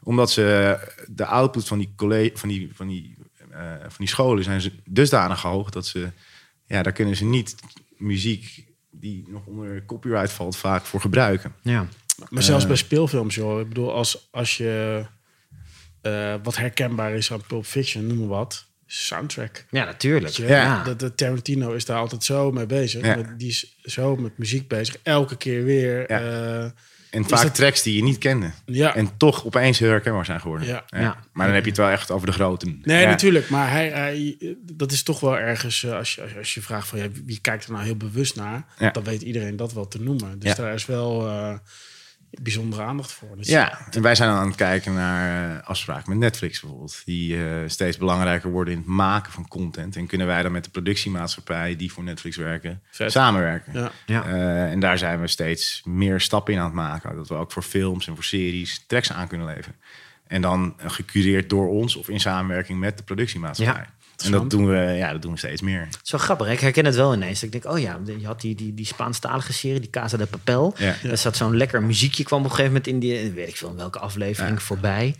[0.03, 3.14] Omdat ze de output van die, colle- van die, van die,
[3.51, 6.11] eh, van die scholen zijn ze dusdanig hoog dat ze,
[6.66, 7.55] ja, daar kunnen ze niet
[7.97, 11.55] muziek die nog onder copyright valt vaak voor gebruiken.
[11.62, 11.86] ja.
[12.31, 13.61] Maar zelfs bij speelfilms, joh.
[13.61, 15.05] Ik bedoel, als, als je
[16.03, 18.67] eh, wat herkenbaar is aan Pulp Fiction, noem maar wat.
[18.87, 19.65] Soundtrack.
[19.71, 20.33] Ja, natuurlijk.
[20.35, 20.47] Je?
[20.47, 20.83] Ja.
[20.85, 23.05] Dat, de Tarantino is daar altijd zo mee bezig.
[23.05, 23.17] Ja.
[23.17, 24.97] Met, die is zo met muziek bezig.
[25.03, 25.99] Elke keer weer.
[26.13, 26.21] Ja.
[26.21, 26.65] eh,
[27.11, 28.51] En vaak dat- tracks die je niet kende.
[28.67, 28.95] ja.
[28.95, 30.67] En toch opeens heel herkenbaar zijn geworden.
[30.69, 30.85] Ja.
[30.87, 31.17] Ja.
[31.33, 32.77] Maar dan heb je het wel echt over de grote.
[32.83, 33.09] Nee, Ja.
[33.09, 33.49] natuurlijk.
[33.49, 36.63] Maar hij, hij, dat is toch wel ergens, eh, als je, als je- als je
[36.63, 38.91] vraagt van ja, wie kijkt er nou heel bewust naar, Ja.
[38.91, 40.39] dan weet iedereen dat wel te noemen.
[40.39, 40.57] Dus Ja.
[40.57, 41.55] daar is wel eh,
[42.41, 43.37] bijzondere aandacht voor.
[43.37, 47.03] Dus Ja, en wij zijn dan aan het kijken naar eh, afspraken met Netflix bijvoorbeeld.
[47.05, 49.97] Die eh, steeds belangrijker worden in het maken van content.
[49.97, 53.12] En kunnen wij dan met de productiemaatschappij die voor Netflix werken, Vet.
[53.12, 53.72] samenwerken.
[53.72, 53.91] Ja.
[54.07, 54.24] Ja.
[54.24, 57.16] Eh, en daar zijn we steeds meer stappen in aan het maken.
[57.16, 59.76] Dat we ook voor films en voor series tracks aan kunnen leveren.
[60.26, 63.83] En dan gecureerd door ons of in samenwerking met de productiemaatschappij.
[63.83, 64.01] Ja.
[64.25, 65.89] En dat doen, we, ja, dat doen we steeds meer.
[66.03, 66.47] Zo grappig.
[66.47, 66.53] hè?
[66.53, 67.43] Ik herken het wel ineens.
[67.43, 70.75] Ik denk, oh ja, je had die, die, die Spaanstalige serie, die Casa de Papel.
[70.79, 70.95] Ja.
[71.03, 73.68] Daar zat zo'n lekker muziekje, kwam op een gegeven moment in die, weet ik veel,
[73.70, 75.16] in welke aflevering voorbij.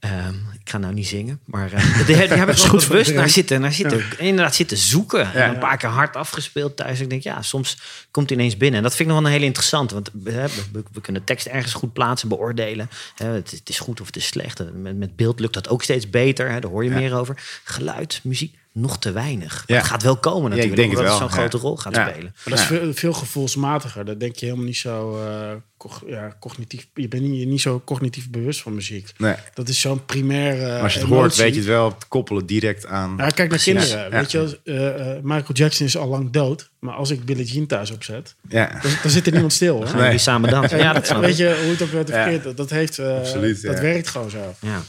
[0.00, 3.28] Ehm, ik ga nou niet zingen, maar uh, die, die heb ik goed bewust naar
[3.28, 5.34] zitten, naar zitten, inderdaad zitten zoeken.
[5.34, 7.00] En een paar keer hard afgespeeld thuis.
[7.00, 7.78] Ik denk, ja, soms
[8.10, 8.76] komt hij ineens binnen.
[8.76, 11.46] En dat vind ik nog wel een hele interessante, want hè, we, we kunnen tekst
[11.46, 12.90] ergens goed plaatsen, beoordelen.
[13.14, 14.62] Hè, het, het is goed of het is slecht.
[14.74, 16.50] Met, met beeld lukt dat ook steeds beter.
[16.50, 17.60] Hè, daar hoor je meer over.
[17.64, 19.52] Geluid, muziek, nog te weinig.
[19.54, 19.76] Maar Ja.
[19.82, 21.48] het gaat wel komen Ja, ik natuurlijk, denk omdat wel, het zo'n ja.
[21.48, 22.08] grote rol gaat Ja.
[22.08, 22.32] spelen.
[22.34, 22.66] Maar dat is Ja.
[22.76, 24.04] veel, veel gevoelsmatiger.
[24.04, 26.86] Dat denk je helemaal niet zo eh, co- ja, cognitief.
[26.94, 29.12] Je bent niet, niet zo cognitief bewust van muziek.
[29.16, 29.34] Nee.
[29.54, 30.66] Dat is zo'n primaire.
[30.72, 31.22] Maar als je het emotie.
[31.24, 33.14] hoort, weet je het wel te koppelen direct aan.
[33.16, 33.98] Ja, kijk naar kinderen.
[33.98, 34.10] Ja.
[34.10, 36.70] Weet je, eh, eh, Michael Jackson is al lang dood.
[36.78, 38.78] Maar als ik Billie Jean thuis opzet, Ja.
[38.82, 39.76] dan, dan zit er niemand stil.
[39.76, 39.86] Hoor.
[39.86, 40.78] Gaan jullie samen dansen?
[40.78, 41.36] Ja, dat weet ik.
[41.36, 42.44] je hoe het ook werd verkeerd?
[42.44, 43.82] Dat, dat heeft, eh, Absoluut, dat ja.
[43.82, 44.54] werkt gewoon zo.
[44.60, 44.82] Ja.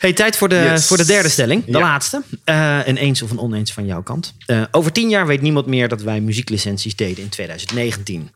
[0.00, 0.86] Hey, tijd voor de, Yes.
[0.86, 1.64] voor de derde stelling.
[1.64, 1.78] De Ja.
[1.78, 2.22] laatste.
[2.44, 4.34] Eh, een eens of een oneens van jouw kant.
[4.46, 8.30] Eh, over tien jaar weet niemand meer dat wij muzieklicenties deden in 2019.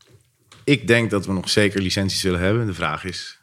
[0.64, 2.66] Ik denk dat we nog zeker licenties zullen hebben.
[2.66, 3.38] De vraag is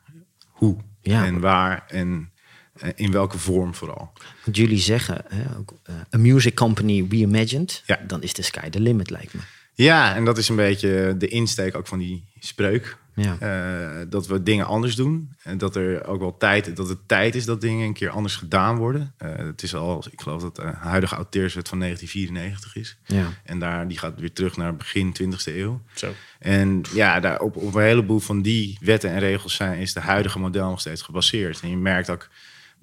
[0.45, 1.26] hoe Ja.
[1.26, 2.32] en waar en
[2.74, 4.11] eh, in welke vorm vooral.
[4.45, 5.74] Want jullie zeggen, hè, ook,
[6.15, 7.84] a music company reimagined.
[7.86, 7.99] Ja.
[8.07, 9.41] Dan is the sky the limit, lijkt me.
[9.74, 12.99] Ja, en dat is een beetje de insteek ook van die spreuk.
[13.15, 13.38] Ja.
[13.39, 15.36] Eh, dat we dingen anders doen.
[15.43, 18.36] En dat er ook wel tijd, dat het tijd is dat dingen een keer anders
[18.36, 19.13] gedaan worden.
[19.17, 22.97] Eh, het is al, ik geloof dat de huidige auteurswet van 1994 is.
[23.05, 23.28] Ja.
[23.43, 25.82] En daar, die gaat weer terug naar begin 20e eeuw.
[25.93, 26.13] Zo.
[26.39, 29.99] En ja, daar op, op een heleboel van die wetten en regels zijn, is de
[29.99, 31.59] huidige model nog steeds gebaseerd.
[31.59, 32.30] En je merkt ook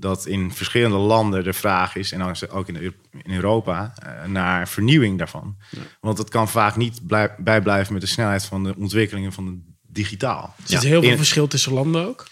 [0.00, 2.94] dat in verschillende landen de vraag is, en dan ook in,
[3.24, 5.56] Europa, eh, naar vernieuwing daarvan.
[6.00, 9.58] Want het kan vaak niet blij- bijblijven met de snelheid van de ontwikkelingen van de
[9.92, 10.54] digitaal.
[10.56, 12.26] Er zit heel veel In- verschil tussen landen ook.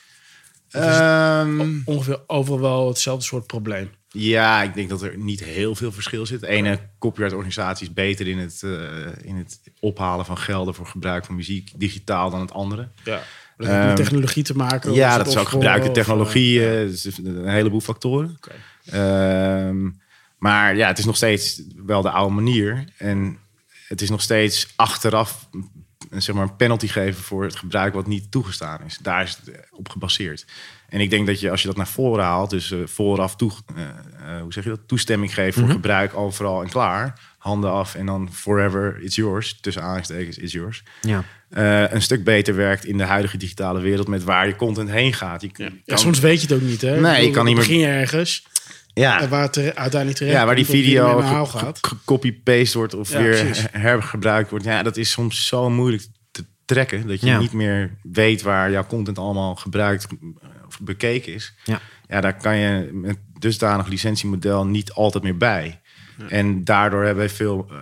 [0.70, 3.90] Ehm, Ongeveer overal wel hetzelfde soort probleem.
[4.08, 6.40] ja, ik denk dat er niet heel veel verschil zit.
[6.40, 8.70] De ene copyright-organisatie is beter in het, eh,
[9.22, 12.88] in het ophalen van gelden voor gebruik van muziek digitaal dan het andere.
[13.04, 13.22] Ja.
[13.56, 14.92] Dat heeft met Ehm, technologie te maken.
[14.92, 16.66] Ja, dat is ook of, eh, technologie.
[16.66, 18.38] eh, dus een heleboel factoren.
[18.90, 19.90] Ehm,
[20.38, 22.84] maar ja, het is nog steeds wel de oude manier.
[22.98, 23.38] En
[23.88, 25.48] het is nog steeds achteraf
[26.10, 28.98] een, zeg maar, een penalty geven voor het gebruik wat niet toegestaan is.
[29.02, 30.46] Daar is het eh, op gebaseerd.
[30.88, 33.50] En ik denk dat je als je dat naar voren haalt, dus eh, vooraf toe,
[33.74, 33.82] eh,
[34.36, 38.06] eh, hoe zeg je dat, toestemming geeft voor gebruik overal en klaar, handen af en
[38.06, 40.82] dan forever it's yours, tussen aanhalingstekens it's yours.
[41.00, 41.24] Ja.
[41.50, 45.12] eh, een stuk beter werkt in de huidige digitale wereld met waar je content heen
[45.12, 45.40] gaat.
[45.42, 45.66] Je Ja.
[45.68, 46.94] kan- Ja, soms weet je het ook niet, hè?
[46.94, 48.46] Ik Nee, bedoel, je kan niet meer- begin je ergens
[48.94, 49.28] ja.
[49.28, 51.78] waar het er uiteindelijk terecht Ja, waar die video ermee naar haal ge- gaat.
[51.86, 53.64] ge- copy-paste wordt of Ja, weer precies.
[53.72, 54.64] hergebruikt wordt.
[54.64, 57.06] Ja, dat is soms zo moeilijk te, trekken.
[57.06, 57.38] Dat je Ja.
[57.38, 60.06] niet meer weet waar jouw content allemaal gebruikt
[60.66, 61.54] of bekeken is.
[61.64, 61.80] Ja.
[62.08, 65.80] Ja, daar kan je met dusdanig licentiemodel niet altijd meer bij.
[66.28, 67.76] En daardoor hebben veel eh,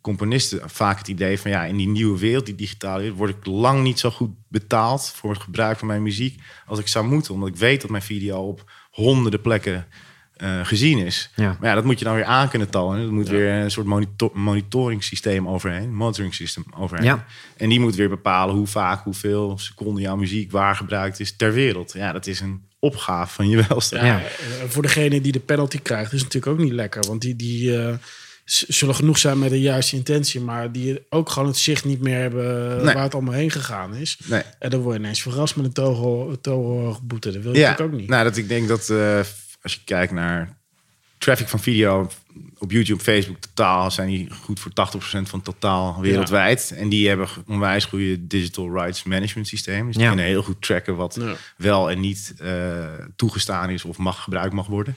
[0.00, 3.46] componisten vaak het idee van ja, in die nieuwe wereld, die digitale wereld, word ik
[3.46, 7.34] lang niet zo goed betaald voor het gebruik van mijn muziek als ik zou moeten.
[7.34, 9.86] Omdat ik weet dat mijn video op honderden plekken
[10.40, 11.30] eh, gezien is.
[11.36, 11.56] Ja.
[11.60, 13.06] Maar ja, dat moet je dan weer aan kunnen tonen.
[13.06, 17.04] Er moet weer een soort monitor monitoring systeem overheen, monitoring system overheen.
[17.04, 17.26] Ja.
[17.56, 21.52] En die moet weer bepalen hoe vaak, hoeveel seconden jouw muziek waar gebruikt is ter
[21.52, 21.92] wereld.
[21.92, 24.02] Ja, dat is een opgave van je welstand.
[24.02, 24.22] Ja, Ja.
[24.24, 27.06] eh, Voor degene die de penalty krijgt, is het natuurlijk ook niet lekker.
[27.06, 27.94] Want die, die eh,
[28.44, 32.18] zullen genoeg zijn met de juiste intentie, maar die ook gewoon het zicht niet meer
[32.20, 32.94] hebben Nee.
[32.94, 34.18] waar het allemaal heen gegaan is.
[34.24, 34.42] Nee.
[34.58, 37.30] En dan word je ineens verrast met een togo- torenhoge boete.
[37.32, 38.08] Dat wil je Ja, natuurlijk ook niet.
[38.08, 39.18] nou, dat ik denk dat eh,
[39.62, 40.56] als je kijkt naar
[41.18, 42.10] traffic van video
[42.58, 46.72] op YouTube, Facebook, totaal zijn die goed voor 80% van totaal wereldwijd.
[46.76, 49.86] En die hebben onwijs goede digital rights management systeem.
[49.86, 50.08] Dus die Ja.
[50.08, 51.34] kunnen heel goed tracken wat Ja.
[51.56, 52.84] wel en niet eh,
[53.16, 54.94] toegestaan is of mag gebruikt mag worden.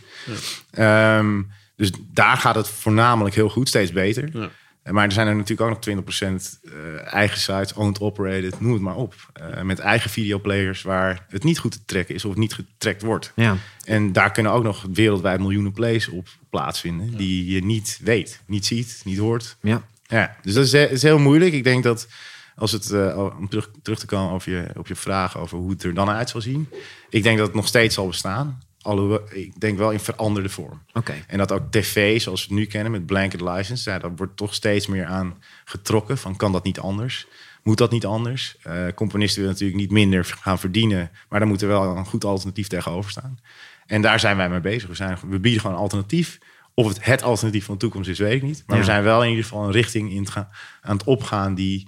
[0.72, 1.42] Ehm,
[1.76, 4.52] dus daar gaat het voornamelijk heel goed, steeds beter.
[4.92, 8.82] Maar er zijn er natuurlijk ook nog 20% eh, eigen sites, owned, operated, noem het
[8.82, 9.16] maar op.
[9.34, 13.32] Eh, met eigen videoplayers waar het niet goed te trekken is of niet getrackt wordt.
[13.36, 13.58] Ja.
[13.84, 17.18] En daar kunnen ook nog wereldwijd miljoenen plays op plaatsvinden.
[17.18, 19.58] Die je niet weet, niet ziet, niet hoort.
[19.62, 19.84] Ja.
[20.08, 21.54] Ja, dus dat is heel moeilijk.
[21.54, 22.08] Ik denk dat
[22.56, 25.70] als het, eh, om terug, terug te komen over je, op je vraag over hoe
[25.70, 26.70] het er dan uit zal zien.
[27.10, 28.62] Ik denk dat het nog steeds zal bestaan.
[28.84, 30.82] Alhoewel, ik denk wel in veranderde vorm.
[30.94, 31.14] Oké.
[31.28, 34.38] En dat ook tv, zoals we het nu kennen met blanket license, ja, daar wordt
[34.38, 36.18] toch steeds meer aan getrokken.
[36.18, 37.28] Van kan dat niet anders?
[37.64, 38.56] Moet dat niet anders?
[38.62, 42.26] Eh, componisten willen natuurlijk niet minder gaan verdienen, maar daar moet er wel een goed
[42.26, 43.40] alternatief tegenover staan.
[43.86, 44.90] En daar zijn wij mee bezig.
[44.90, 46.38] We, zijn, we bieden gewoon een alternatief.
[46.74, 48.64] Of het het alternatief van de toekomst is, weet ik niet.
[48.68, 48.82] Maar Ja.
[48.84, 50.48] we zijn wel in ieder geval een richting in het gaan,
[50.82, 51.88] aan het opgaan die,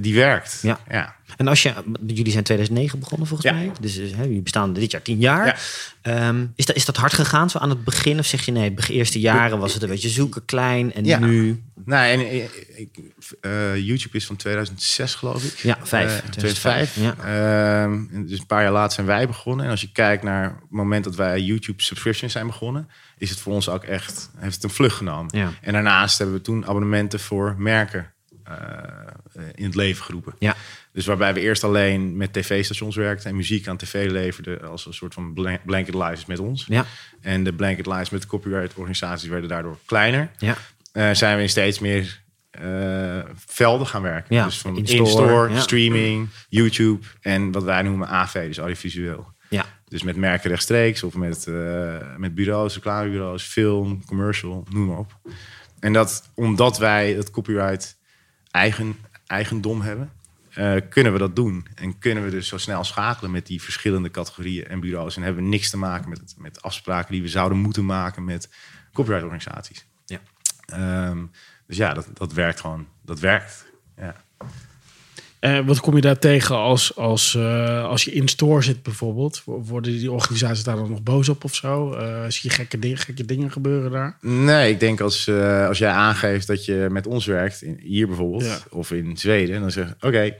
[0.00, 0.58] die werkt.
[0.62, 0.78] Ja.
[0.88, 1.14] ja.
[1.36, 1.72] En als je,
[2.06, 3.56] jullie zijn 2009 begonnen volgens Ja.
[3.56, 3.70] mij.
[3.80, 5.46] Dus eh, hè, jullie bestaan dit jaar tien jaar.
[5.46, 5.56] Ja.
[6.28, 8.18] Ehm, is, dat, is dat hard gegaan zo aan het begin?
[8.18, 10.92] Of zeg je nee, de eerste jaren was het een beetje zoeken, klein.
[10.94, 11.18] En Ja.
[11.18, 12.44] nu, Nou, en eh,
[12.76, 12.98] ik,
[13.40, 15.58] eh, YouTube is van 2006, geloof ik.
[15.58, 16.12] Ja, vijf.
[16.22, 16.92] Eh, 2005.
[16.92, 19.64] 2005, Ehm, dus een paar jaar later zijn wij begonnen.
[19.64, 23.40] En als je kijkt naar het moment dat wij YouTube subscriptions zijn begonnen, is het
[23.40, 25.38] voor ons ook echt, heeft het een vlucht genomen.
[25.38, 25.52] Ja.
[25.60, 28.06] En daarnaast hebben we toen abonnementen voor merken eh,
[29.54, 30.34] in het leven geroepen.
[30.38, 30.56] ja,
[30.92, 34.94] Dus waarbij we eerst alleen met tv-stations werkten en muziek aan tv leverden als een
[34.94, 36.64] soort van blan- blanket license met ons.
[36.68, 36.84] ja,
[37.20, 40.56] En de blanket license met de copyright organisaties werden daardoor kleiner ja.
[40.92, 44.36] eh, zijn we in steeds meer eh, velden gaan werken.
[44.36, 45.60] Ja, dus van in-store, ja.
[45.60, 49.32] streaming, YouTube en wat wij noemen AV, dus audiovisueel.
[49.48, 49.64] ja.
[49.88, 55.18] Dus met merken rechtstreeks of met, eh, met bureaus, reclamebureaus, film, commercial, noem maar op.
[55.80, 57.96] En dat omdat wij het copyright
[58.54, 58.96] eigen,
[59.26, 60.12] eigendom hebben,
[60.50, 61.66] eh, kunnen we dat doen.
[61.74, 65.16] En kunnen we dus zo snel schakelen met die verschillende categorieën en bureaus.
[65.16, 68.48] En hebben we niks te maken met, met afspraken die we zouden moeten maken met
[68.92, 69.86] copyright-organisaties.
[70.04, 70.20] Ja.
[70.66, 71.26] Ehm,
[71.66, 72.86] dus ja, dat, dat werkt gewoon.
[73.02, 73.66] Dat werkt.
[73.96, 74.16] Ja.
[75.44, 79.42] Eh, wat kom je daar tegen als, als, eh, als je in store zit bijvoorbeeld?
[79.44, 81.92] Worden die organisaties daar dan nog boos op of zo?
[81.92, 84.16] Eh, zie je gekke, dingen, gekke dingen gebeuren daar?
[84.20, 88.06] Nee, ik denk als, eh, als jij aangeeft dat je met ons werkt, in, hier
[88.06, 88.58] bijvoorbeeld, Ja.
[88.70, 90.34] of in Zweden, dan zeg je: Oké,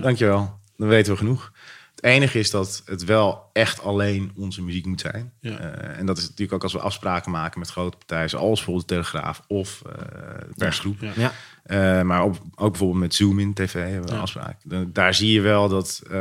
[0.00, 1.52] dankjewel, dan weten we genoeg.
[1.94, 5.32] Het enige is dat het wel echt alleen onze muziek moet zijn.
[5.40, 5.58] Ja.
[5.58, 8.88] Eh, en dat is natuurlijk ook als we afspraken maken met grote partijen, zoals bijvoorbeeld
[8.88, 9.92] de Telegraaf of eh,
[10.48, 10.96] de persgroep.
[11.16, 11.32] Ja.
[11.70, 11.98] Ja.
[11.98, 14.20] Eh, maar ook, ook bijvoorbeeld met Zoom in tv hebben we Ja.
[14.20, 14.56] afspraken.
[14.64, 16.14] Da- Daar zie je wel dat, eh,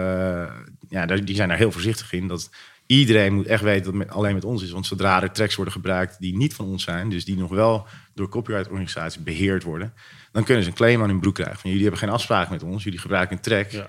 [0.90, 2.28] ja, daar, die zijn daar heel voorzichtig in.
[2.28, 2.50] Dat
[2.86, 4.72] iedereen moet echt weten dat het met, alleen met ons is.
[4.72, 7.86] Want zodra er tracks worden gebruikt die niet van ons zijn, dus die nog wel
[8.14, 9.94] door copyright-organisaties beheerd worden,
[10.32, 11.60] dan kunnen ze een claim aan hun broek krijgen.
[11.60, 13.70] Van jullie hebben geen afspraak met ons, jullie gebruiken een track.
[13.72, 13.88] Ja.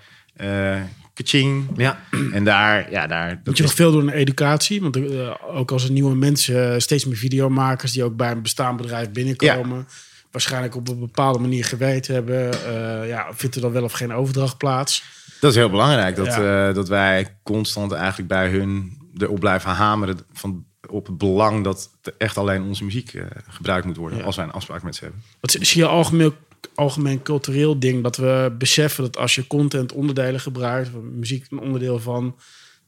[0.77, 0.81] Eh,
[1.15, 1.67] kaching.
[1.77, 2.01] ja.
[2.33, 3.29] En daar, ja, daar.
[3.29, 4.81] dat Moet je is- nog veel doen aan educatie?
[4.81, 4.99] Want
[5.43, 9.87] ook als er nieuwe mensen, steeds meer videomakers die ook bij een bestaand bedrijf binnenkomen,
[10.31, 14.13] waarschijnlijk op een bepaalde manier geweten hebben, eh, ja, vindt er dan wel of geen
[14.13, 15.05] overdracht plaats?
[15.41, 16.17] Dat is heel belangrijk.
[16.17, 16.69] Dat, Ja.
[16.69, 21.91] eh, dat wij constant eigenlijk bij hun erop blijven hameren van, op het belang dat
[22.03, 24.25] er echt alleen onze muziek eh, gebruikt moet worden Ja.
[24.25, 25.23] als wij een afspraak met ze hebben.
[25.41, 26.33] Wat zie je algemeen,
[26.75, 32.01] algemeen cultureel ding dat we beseffen dat als je content onderdelen gebruikt, muziek een onderdeel
[32.01, 32.37] van,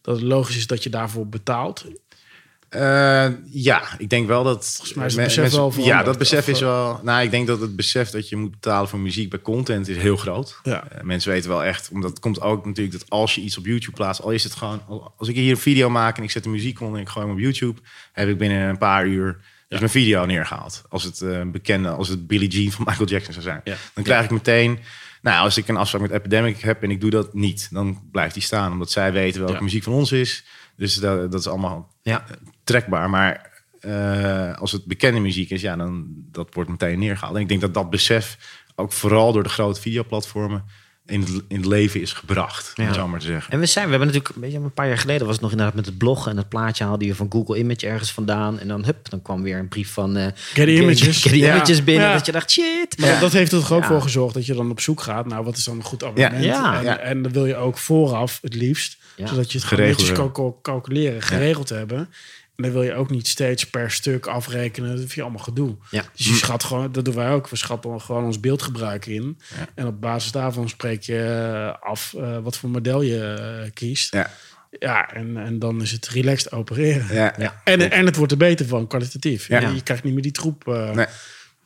[0.01, 1.84] dat het logisch is dat je daarvoor betaalt.
[2.73, 4.73] Eh, ja, ik denk wel dat.
[4.77, 7.01] Volgens mij is het besef wel Ja, dat besef is eh, wel.
[7.03, 9.97] Nou, ik denk dat het besef dat je moet betalen voor muziek bij content is
[9.97, 10.61] heel groot.
[10.62, 10.89] Ja.
[10.89, 13.66] Eh, mensen weten wel echt, omdat het komt ook natuurlijk dat als je iets op
[13.66, 16.31] YouTube plaatst, al is het gewoon, al- als ik hier een video maak en ik
[16.31, 17.81] zet de muziek onder en ik gooi hem op YouTube,
[18.12, 20.83] heb ik binnen een paar uur dus mijn video neergehaald.
[20.89, 23.77] Als het eh, bekende, als het Billie Jean van Michael Jackson zou zijn, Ja.
[23.95, 24.79] dan krijg ik meteen
[25.23, 28.35] Nou, als ik een afspraak met Epidemic heb en ik doe dat niet, dan blijft
[28.35, 28.73] die staan.
[28.73, 30.45] Omdat zij weten welke muziek van ons is.
[30.77, 32.25] Dus dat, dat is allemaal Ja.
[32.73, 33.11] Trekbaar.
[33.11, 33.51] Maar
[33.81, 37.35] eh, als het bekende muziek is, ja, dan dat wordt meteen neergehaald.
[37.37, 38.37] En ik denk dat dat besef
[38.75, 40.64] ook vooral door de grote videoplatformen
[41.07, 42.73] in het, in het leven is gebracht.
[42.77, 42.91] Om Ja.
[42.91, 43.53] het zo maar te zeggen.
[43.53, 45.51] En we zijn, we hebben natuurlijk, weet je, een paar jaar geleden was het nog
[45.51, 48.68] inderdaad met het blog en het plaatje haalde je van Google Image ergens vandaan en
[48.68, 51.23] dan hup, dan kwam weer een brief van eh Getty Images.
[51.23, 51.55] Getty Ja.
[51.55, 52.12] Images binnen Ja.
[52.12, 52.99] dat je dacht shit.
[52.99, 53.87] Maar dat- dat heeft er toch ook Ja.
[53.89, 56.45] voor gezorgd dat je dan op zoek gaat naar wat is dan een goed abonnement.
[56.45, 56.77] Ja.
[56.79, 56.99] En, Ja.
[56.99, 59.27] en dan wil je ook vooraf het liefst, Ja.
[59.27, 62.09] zodat je het Geregeld netjes kan cal- calculeren, geregeld hebben.
[62.57, 64.89] En dan wil je ook niet steeds per stuk afrekenen.
[64.91, 65.77] Dat vind je allemaal gedoe.
[65.91, 66.03] Ja.
[66.17, 67.49] Dus je schat gewoon, dat doen wij ook.
[67.49, 69.39] We schatten gewoon ons beeldgebruik in.
[69.57, 69.69] Ja.
[69.75, 73.25] En op basis daarvan spreek je eh, af eh, wat voor model je
[73.65, 74.13] eh, kiest.
[74.15, 74.31] Ja.
[74.79, 77.15] Ja, en, en dan is het relaxed opereren.
[77.15, 77.61] Ja, Ja.
[77.65, 79.49] En, en het wordt er beter van, kwalitatief.
[79.49, 79.61] Ja.
[79.61, 80.69] Je, je krijgt niet meer die troep.
[80.69, 81.07] eh, Nee.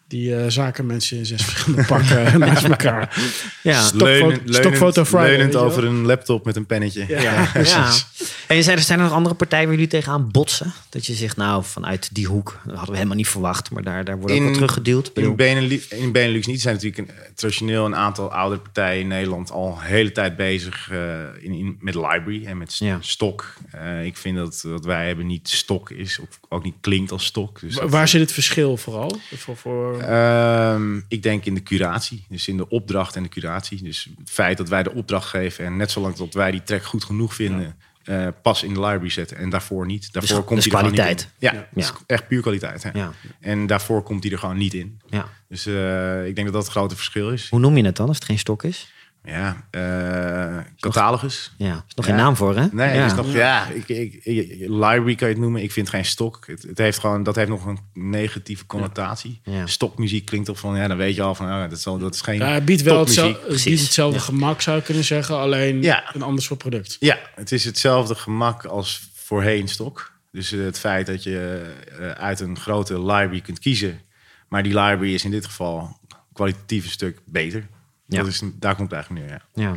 [0.09, 3.17] Die eh, zakenmensen in zes verschillende pakken naast elkaar.
[3.63, 3.83] Ja.
[3.83, 7.05] Stokfoto- Leunend, Friday, leunend over een laptop met een pennetje.
[7.09, 7.51] Ja, Ja.
[7.53, 8.07] precies.
[8.47, 10.73] En zijn er, zijn er nog andere partijen waar jullie tegenaan botsen?
[10.89, 14.05] Dat je zegt, nou, vanuit die hoek, dat hadden we helemaal niet verwacht, maar daar,
[14.05, 15.11] daar wordt ook In- wel teruggeduwd.
[15.15, 16.61] In Benelux, in Benelux niet.
[16.61, 20.91] Zijn natuurlijk een, traditioneel een aantal oudere partijen in Nederland al een hele tijd bezig
[20.91, 20.99] eh,
[21.41, 22.99] in, in, met library en met Ja.
[23.01, 23.55] stok.
[23.71, 27.25] Eh, ik vind dat wat wij hebben niet stok is, of ook niet klinkt als
[27.25, 27.61] stok.
[27.61, 29.17] Dus Waar zit het verschil vooral?
[29.37, 30.01] Voor, voor...
[30.01, 33.83] Ehm, ik denk in de curatie, dus in de opdracht en de curatie.
[33.83, 36.85] Dus het feit dat wij de opdracht geven en net zolang dat wij die track
[36.85, 37.77] goed genoeg vinden,
[38.07, 40.13] eh, pas in de library zetten en daarvoor niet.
[40.13, 41.29] Daarvoor Dus- komt dus die er kwaliteit.
[41.39, 41.59] niet in.
[41.59, 42.83] Ja, is echt puur kwaliteit.
[42.83, 42.91] Hè?
[42.93, 43.13] Ja.
[43.41, 45.01] En daarvoor komt die er gewoon niet in.
[45.11, 45.29] ja.
[45.49, 47.49] Dus eh, ik denk dat dat het grote verschil is.
[47.51, 48.93] Hoe noem je het dan als het geen stok is?
[49.27, 51.55] Ja, eh, catalogus.
[51.59, 52.13] Ja, is nog Ja.
[52.13, 52.67] geen naam voor, hè?
[52.73, 53.05] Nee, ja.
[53.07, 55.63] is nog, ja, ik, ik, ik- library kan je het noemen.
[55.63, 56.45] Ik vind geen stok.
[56.47, 59.41] Het, het heeft gewoon, dat heeft nog een negatieve connotatie.
[59.45, 59.67] Ja.
[59.67, 62.21] Stokmuziek klinkt op van, ja, dan weet je al van, oh, dat, zal, dat is
[62.21, 64.25] geen Ja, het biedt wel hetzelfde, het biedt hetzelfde Ja.
[64.25, 65.37] gemak, zou je kunnen zeggen.
[65.39, 66.15] Alleen Ja.
[66.15, 66.97] een ander soort product.
[67.01, 70.13] Ja, het is hetzelfde gemak als voorheen stok.
[70.33, 71.63] Dus eh, het feit dat je
[72.01, 74.01] eh, uit een grote library kunt kiezen.
[74.49, 75.99] Maar die library is in dit geval
[76.33, 77.67] kwalitatief een stuk beter.
[78.09, 78.19] Ja.
[78.19, 79.63] Dat is, daar komt het eigenlijk neer, ja.
[79.63, 79.77] Ja.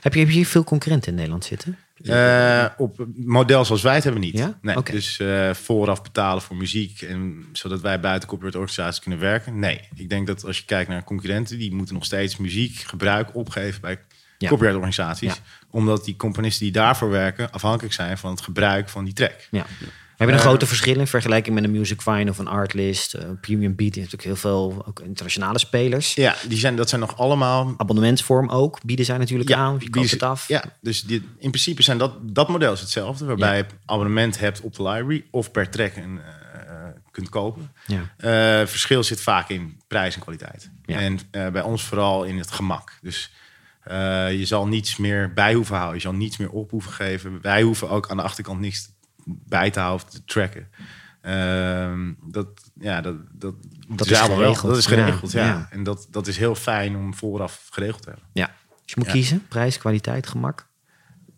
[0.00, 1.78] Heb, je, heb je hier veel concurrenten in Nederland zitten?
[2.04, 4.38] Eh, op model zoals wij het hebben we niet.
[4.38, 4.58] Ja?
[4.62, 4.82] Nee.
[4.82, 7.02] Dus eh, vooraf betalen voor muziek.
[7.02, 9.58] En zodat wij buiten copyright organisaties kunnen werken.
[9.58, 9.80] Nee.
[9.94, 13.80] Ik denk dat als je kijkt naar concurrenten, die moeten nog steeds muziek gebruik opgeven
[13.80, 13.98] bij
[14.38, 14.50] Ja.
[14.50, 15.34] organisaties.
[15.34, 15.40] Ja.
[15.70, 19.48] Omdat die componisten die daarvoor werken afhankelijk zijn van het gebruik van die track.
[19.50, 19.66] Ja.
[20.20, 23.14] Heb je een Eh, grote verschil in vergelijking met een Music Vine of een Artlist,
[23.14, 23.94] uh, Premium Beat?
[23.94, 26.14] Hebt ook heel veel ook internationale spelers.
[26.14, 29.76] Ja, die zijn, dat zijn nog allemaal Abonnementsvorm ook, bieden zij natuurlijk aan.
[29.78, 30.48] Je koopt het af.
[30.48, 33.24] Ja, dus die, in principe zijn dat, dat model is hetzelfde.
[33.24, 36.40] Waarbij je abonnement hebt op de library of per track een, eh,
[37.10, 37.72] kunt kopen.
[37.86, 38.00] Ja.
[38.16, 40.70] Eh, verschil zit vaak in prijs en kwaliteit.
[40.84, 40.98] Ja.
[40.98, 42.92] En eh, bij ons vooral in het gemak.
[43.02, 43.30] Dus
[43.82, 45.96] eh, je zal niets meer bij hoeven houden.
[45.96, 47.38] Je zal niets meer op hoeven geven.
[47.42, 48.88] Wij hoeven ook aan de achterkant niks
[49.46, 50.68] bij te houden of te tracken.
[51.20, 52.48] Ehm, dat,
[52.80, 53.54] ja, dat, dat,
[53.88, 54.36] Dat is wel.
[54.36, 54.66] geregeld.
[54.70, 55.68] Dat is geregeld, Ja, ja.
[55.70, 58.28] En dat, dat is heel fijn om vooraf geregeld te hebben.
[58.32, 58.46] ja.
[58.46, 59.12] Dus je moet Ja.
[59.12, 60.68] kiezen, prijs, kwaliteit, gemak.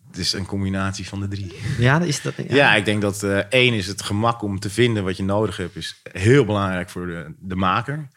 [0.08, 1.52] Het is een combinatie van de drie.
[1.78, 2.34] Ja, is dat...
[2.48, 5.56] Ja, ik denk dat eh, één is het gemak om te vinden wat je nodig
[5.56, 8.08] hebt, is heel belangrijk voor de, de maker.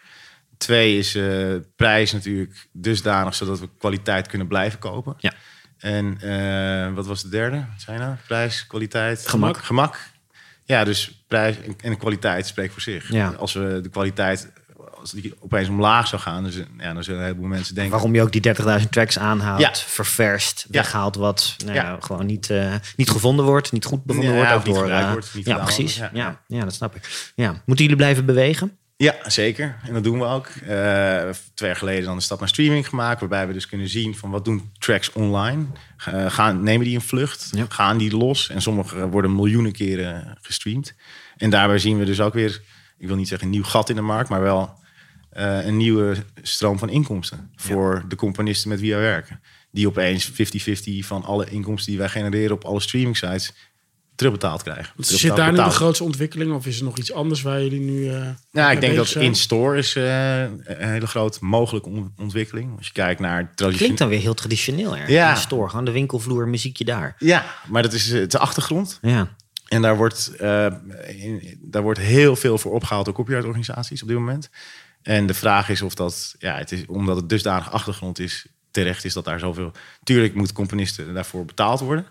[0.57, 5.13] Twee is eh, prijs natuurlijk dusdanig zodat we kwaliteit kunnen blijven kopen.
[5.17, 5.33] Ja.
[5.85, 7.55] En eh, wat was de derde?
[7.55, 8.15] Wat zijn nou?
[8.27, 9.57] Prijs, kwaliteit, Gemak.
[9.57, 9.97] Gemak.
[10.63, 13.11] Ja, dus prijs en, kwaliteit spreekt voor zich.
[13.11, 13.27] Ja.
[13.29, 14.51] Als we de kwaliteit,
[14.99, 17.93] als die opeens omlaag zou gaan, dus, ja, dan zullen een heleboel mensen denken.
[17.93, 18.41] Waarom je ook die
[18.81, 19.71] 30.000 tracks aanhaalt, Ja.
[19.75, 24.37] ververst, weghaalt wat nou ja, gewoon niet, eh, niet gevonden wordt, niet goed bevonden Ja,
[24.37, 24.53] wordt.
[24.53, 25.95] ook niet door, eh, wordt, niet ja, precies.
[26.13, 26.39] ja.
[26.47, 26.63] ja.
[26.63, 27.31] dat snap ik.
[27.35, 27.61] Ja.
[27.65, 28.77] Moeten jullie blijven bewegen?
[28.97, 29.79] Ja, zeker.
[29.83, 30.47] En dat doen we ook.
[30.47, 33.19] Eh, twee jaar geleden dan een stap naar streaming gemaakt.
[33.19, 35.65] Waarbij we dus kunnen zien van wat doen tracks online.
[36.05, 37.49] Eh, gaan, nemen die een vlucht?
[37.51, 37.65] Ja.
[37.69, 38.49] Gaan die los?
[38.49, 40.95] En sommige worden miljoenen keren gestreamd.
[41.37, 42.61] En daarbij zien we dus ook weer,
[42.97, 44.29] ik wil niet zeggen een nieuw gat in de markt.
[44.29, 44.79] Maar wel
[45.29, 47.51] eh, een nieuwe stroom van inkomsten.
[47.55, 49.41] Voor de componisten met wie wij werken.
[49.71, 50.33] Die opeens 50-50
[50.99, 53.53] van alle inkomsten die wij genereren op alle streaming sites
[54.15, 54.93] terugbetaald krijgen.
[54.97, 56.53] Zit daar nu de grootste ontwikkeling?
[56.53, 58.07] Of is er nog iets anders waar jullie nu...
[58.09, 62.77] eh Nou, mee ik denk dat in-store is eh, een hele grote mogelijke on- ontwikkeling.
[62.77, 63.95] Als je kijkt naar Klinkt traditioneel...
[63.95, 65.09] dan weer heel traditioneel erg.
[65.09, 65.27] Ja.
[65.27, 67.15] In de store, gewoon de winkelvloer, muziekje daar.
[67.19, 68.99] Ja, maar dat is eh, het is de achtergrond.
[69.01, 69.27] Ja,
[69.67, 70.65] En daar wordt, eh,
[71.07, 74.49] in- daar wordt heel veel voor opgehaald door copyright-organisaties op dit moment.
[75.01, 79.05] En de vraag is of dat, ja, het is, omdat het dusdanig achtergrond is, terecht
[79.05, 79.71] is dat daar zoveel...
[80.03, 82.05] Tuurlijk moeten componisten daarvoor betaald worden.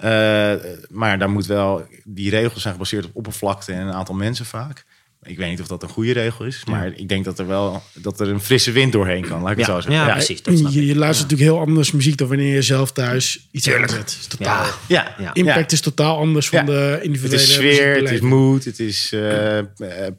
[0.00, 0.52] Eh,
[0.88, 4.84] maar daar moet wel, die regels zijn gebaseerd op oppervlakte en een aantal mensen vaak.
[5.22, 7.82] Ik weet niet of dat een goede regel is, maar ik denk dat er wel
[7.94, 9.42] dat er een frisse wind doorheen kan.
[9.42, 10.06] Laat ik Ja, het zo zeggen.
[10.06, 10.42] ja, precies.
[10.42, 14.16] Dat je, luistert natuurlijk heel anders muziek dan wanneer je zelf thuis iets aanzet.
[14.20, 15.34] Is totaal, Ja, Ja, Ja.
[15.34, 19.12] Impact is totaal anders van de Het individuele is sfeer, het is mood, het is
[19.12, 19.64] eh, eh,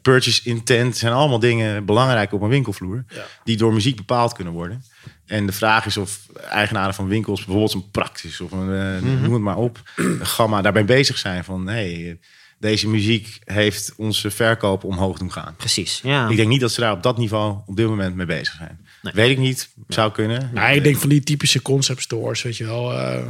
[0.02, 0.88] purchase intent.
[0.88, 3.04] Het zijn allemaal dingen belangrijk op een winkelvloer.
[3.10, 3.26] Ja.
[3.44, 4.84] Die door muziek bepaald kunnen worden.
[5.32, 6.20] En de vraag is of
[6.50, 9.22] eigenaren van winkels bijvoorbeeld een Praxis of een, eh, Mhm.
[9.22, 12.20] noem het maar op, een gamma daarbij bezig zijn van hey,
[12.60, 15.54] deze muziek heeft onze verkoop omhoog doen gaan.
[15.58, 16.30] Precies, ja.
[16.30, 18.80] Ik denk niet dat ze daar op dat niveau op dit moment mee bezig zijn.
[19.02, 20.50] Weet ik niet, zou kunnen.
[20.54, 22.94] Nou, ik denk van die typische concept stores, weet je wel.
[22.98, 23.26] eh,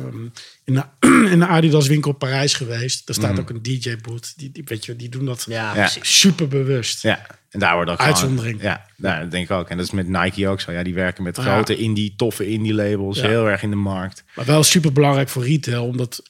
[0.73, 3.07] in, de, in de Adidas winkel Parijs geweest.
[3.07, 4.33] Daar staat ook een DJ boot.
[4.37, 7.01] Die, die, weet je, die doen dat ja, super bewust.
[7.03, 8.59] Ja, en daar wordt ook Uitzondering.
[8.59, 9.69] Gewoon, ja, nou, dat denk ik ook.
[9.69, 10.71] En dat is met Nike ook zo.
[10.71, 11.43] Ja, die werken met Ja.
[11.43, 13.19] grote indie, toffe indie labels.
[13.19, 13.27] Ja.
[13.27, 14.23] Heel erg in de markt.
[14.35, 16.23] Maar wel super belangrijk voor retail, omdat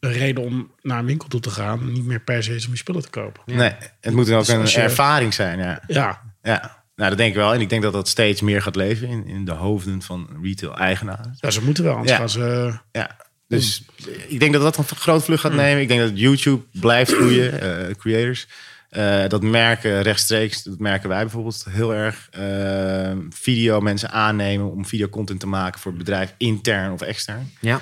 [0.00, 2.72] een reden om naar een winkel toe te gaan niet meer per se is om
[2.72, 3.42] je spullen te kopen.
[3.46, 5.58] Nee, het moet dan ook Dus een je- ervaring zijn.
[5.58, 5.82] Ja.
[5.86, 7.54] Ja, ja, nou dat denk ik wel.
[7.54, 11.34] En ik denk dat dat steeds meer gaat leven in, in de hoofden van retail-eigenaren.
[11.40, 12.16] ja ze moeten wel, anders Ja.
[12.18, 12.78] gaan ze...
[12.92, 13.16] Ja,
[13.50, 13.82] dus
[14.28, 15.82] ik denk dat dat een groot vlucht gaat nemen.
[15.82, 18.46] Ik denk dat YouTube blijft groeien, eh, creators.
[18.90, 22.28] Eh, dat merken rechtstreeks, dat merken wij bijvoorbeeld heel erg.
[22.30, 27.52] eh, video mensen aannemen om videocontent te maken voor het bedrijf intern of extern.
[27.60, 27.80] Ja.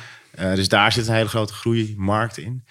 [0.55, 2.65] Dus daar zit een hele grote groeimarkt in.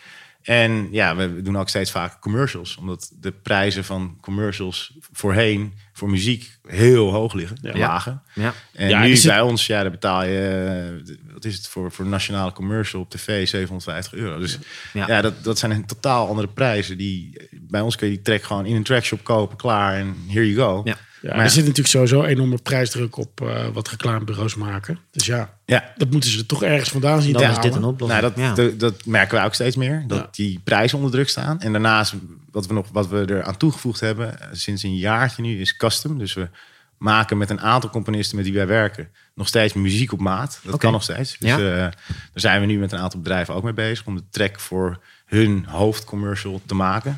[0.47, 2.77] En ja, we doen ook steeds vaker commercials.
[2.77, 7.57] Omdat de prijzen van commercials voorheen voor muziek heel hoog liggen.
[7.61, 7.77] Ja.
[7.77, 8.21] Lagen.
[8.33, 8.53] Ja.
[8.73, 12.05] En Ja, nu bij ons, ja, dan betaal je, eh, wat is het voor, voor
[12.05, 14.39] een nationale commercial op tv, 750 euro.
[14.39, 14.59] Dus
[14.93, 15.07] Ja.
[15.07, 16.97] ja, dat, dat zijn een totaal andere prijzen.
[16.97, 20.53] Die, bij ons kun je die track gewoon in een trackshop kopen, klaar en here
[20.53, 20.81] you go.
[20.85, 20.97] Ja.
[21.27, 24.99] Ja, Maar er zit natuurlijk sowieso enorme prijsdruk op eh, wat reclamebureaus maken.
[25.11, 25.93] Dus ja, ja.
[25.97, 28.21] dat moeten ze toch ergens vandaan zien Dan te is dit een oplossing.
[28.21, 28.53] Nou, dat, ja.
[28.53, 30.03] dat, dat merken wij ook steeds meer.
[30.07, 30.27] Dat Ja.
[30.31, 31.59] die prijzen onder druk staan.
[31.61, 32.13] En daarnaast,
[32.51, 35.75] wat we, nog, wat we er aan toegevoegd hebben, eh, sinds een jaartje nu, is
[35.77, 36.17] custom.
[36.17, 36.49] Dus we
[36.97, 40.59] maken met een aantal componisten met die wij werken nog steeds muziek op maat.
[40.63, 41.37] Dat kan nog steeds.
[41.37, 41.57] Dus Ja.
[41.57, 41.93] eh, daar
[42.33, 45.65] zijn we nu met een aantal bedrijven ook mee bezig om de track voor hun
[45.67, 47.17] hoofdcommercial te maken.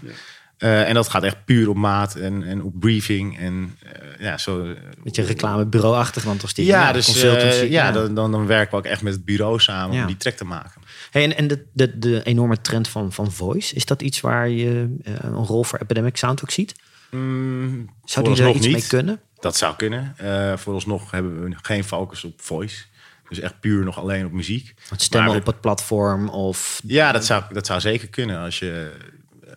[0.60, 3.40] Eh, en dat gaat echt puur op maat en, en op briefing.
[3.40, 4.74] En eh, ja, zo.
[5.04, 6.74] Beetje reclamebureau-achtig dan toch stiekem.
[6.76, 9.96] Ja, dus eh, ja, Dan, dan, dan werken we ook echt met het bureau samen
[9.96, 10.02] Ja.
[10.02, 10.82] om die track te maken.
[11.12, 14.50] Hey, en en de, de, de enorme trend van, van voice, is dat iets waar
[14.50, 16.76] je eh, een rol voor Epidemic Sound ook ziet?
[17.12, 19.20] Mm, Zou die er iets mee kunnen?
[19.40, 20.14] Dat zou kunnen.
[20.18, 22.84] Eh vooralsnog hebben we geen focus op voice.
[23.30, 24.74] Dus echt puur nog alleen op muziek.
[24.90, 26.82] Het stemmen we- op het platform of...
[26.86, 28.40] Ja, dat zou, dat zou zeker kunnen.
[28.40, 28.92] Als je,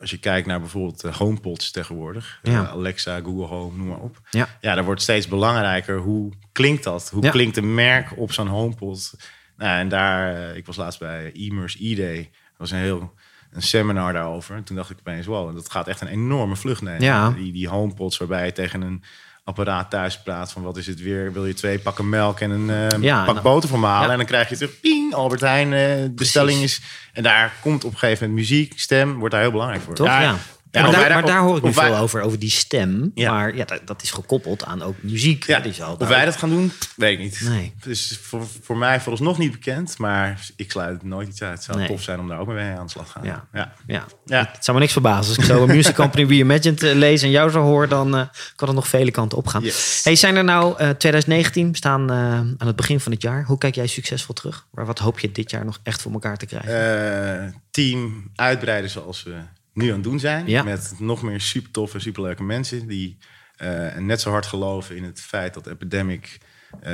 [0.02, 2.38] als je kijkt naar bijvoorbeeld eh, HomePods tegenwoordig.
[2.42, 2.62] Ja.
[2.62, 4.20] Eh, Alexa, Google Home, noem maar op.
[4.30, 4.48] Ja.
[4.60, 5.98] Ja, daar wordt steeds belangrijker.
[5.98, 7.10] Hoe klinkt dat?
[7.10, 7.30] Hoe Ja.
[7.30, 9.14] klinkt een merk op zo'n HomePod?
[9.56, 12.16] Nou, en daar, eh, ik was laatst bij Immers E-Day.
[12.22, 13.12] Dat was een heel
[13.50, 14.56] een seminar daarover.
[14.56, 17.02] En toen dacht ik opeens, wow, dat gaat echt een enorme vlucht nemen.
[17.02, 17.30] Ja.
[17.30, 19.02] Die, die HomePods waarbij je tegen een
[19.44, 21.32] apparaat thuis praat van wat is het weer?
[21.32, 24.04] Wil je twee pakken melk en een eh, Ja, pak nou, boter voor me halen?
[24.06, 24.10] ja.
[24.10, 26.80] En dan krijg je terug, ping, Albert Heijn, eh, bestelling is...
[27.12, 29.94] En daar komt op een gegeven moment muziek, stem, wordt daar heel belangrijk voor.
[29.94, 30.06] Toch?
[30.06, 30.20] Ja.
[30.20, 30.36] Ja,
[30.80, 33.10] maar, daar, wij daar- maar daar hoor ik nu wij- veel over, over die stem.
[33.14, 33.32] Ja.
[33.32, 35.44] Maar ja, dat, dat is gekoppeld aan ook muziek.
[35.46, 35.62] Ja,
[35.98, 37.40] of wij dat gaan doen, weet ik niet.
[37.44, 37.74] Nee.
[37.82, 41.52] Dus voor, voor mij vooralsnog niet bekend, maar ik sluit nooit iets uit.
[41.52, 41.86] Het zou Nee.
[41.86, 43.24] tof zijn om daar ook mee aan de slag te gaan.
[43.24, 43.46] Ja.
[43.52, 43.72] ja.
[43.86, 44.04] Ja.
[44.24, 44.48] Ja.
[44.52, 45.28] Het zou me niks verbazen.
[45.36, 48.26] Als ik zo een Music Company Reimagined eh, lees en jou zo hoor, dan eh,
[48.56, 49.62] kan het nog vele kanten op gaan.
[49.62, 50.00] Yes.
[50.04, 53.44] Hey, zijn er nou eh 2019, we staan eh, aan het begin van het jaar.
[53.44, 54.66] Hoe kijk jij succesvol terug?
[54.70, 57.42] Maar wat hoop je dit jaar nog echt voor elkaar te krijgen?
[57.46, 59.34] Eh, team uitbreiden zoals we
[59.74, 60.46] nu aan het doen zijn.
[60.48, 60.62] Ja.
[60.62, 63.18] Met nog meer super toffe, super leuke mensen die
[63.56, 66.38] eh, net zo hard geloven in het feit dat Epidemic
[66.80, 66.90] eh,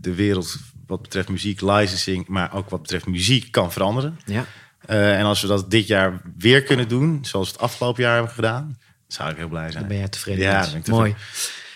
[0.00, 0.56] de wereld
[0.86, 4.18] wat betreft muziek, licensing, maar ook wat betreft muziek kan veranderen.
[4.24, 4.44] ja.
[4.86, 8.14] Eh, en als we dat dit jaar weer kunnen doen, zoals we het afgelopen jaar
[8.14, 9.78] hebben gedaan, zou ik heel blij zijn.
[9.78, 10.42] Dan ben jij tevreden.
[10.42, 10.60] Ja, met.
[10.62, 11.10] dan ben ik tevreden.
[11.12, 11.22] Mooi.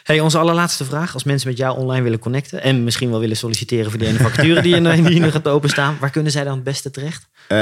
[0.03, 1.15] Hey, onze allerlaatste vraag.
[1.15, 2.63] Als mensen met jou online willen connecten...
[2.63, 5.97] en misschien wel willen solliciteren voor die ene vacature die, je- die nog gaat openstaan...
[6.01, 7.29] waar kunnen zij dan het beste terecht?
[7.51, 7.57] Eh,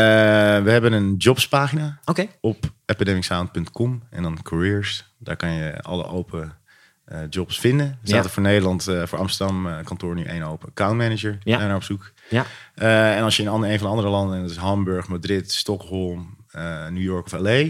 [0.62, 2.26] we hebben een jobspagina Oké.
[2.40, 5.04] op epidemicsound.com en dan careers.
[5.18, 6.52] Daar kan je alle open
[7.04, 7.86] eh, jobs vinden.
[7.86, 8.22] Er staat Ja.
[8.24, 10.68] er voor Nederland, eh, voor Amsterdam kantoor nu één open.
[10.68, 11.58] Account manager, Ja.
[11.58, 12.12] daar naar op zoek.
[12.30, 12.44] Ja.
[13.14, 15.52] En als je in ander- een van de andere landen, en dat is Hamburg, Madrid,
[15.52, 16.36] Stockholm,
[16.90, 17.64] New York of LA,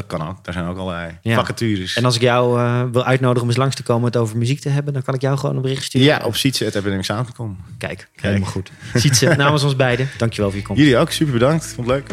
[0.00, 0.44] dat kan ook.
[0.44, 1.34] Daar zijn ook allerlei Ja.
[1.34, 1.94] vacatures.
[1.96, 4.04] En als ik jou eh, wil uitnodigen om eens langs te komen...
[4.04, 4.92] het over muziek te hebben...
[4.92, 6.06] dan kan ik jou gewoon een bericht sturen.
[6.06, 7.56] ja, op sietse.epidemicsound.com.
[7.78, 8.70] Kijk, helemaal goed.
[8.94, 10.08] Ziet ze namens ons beiden.
[10.18, 10.80] Dankjewel voor je komst.
[10.82, 11.66] Jullie ook, super bedankt.
[11.66, 12.10] Vond het leuk.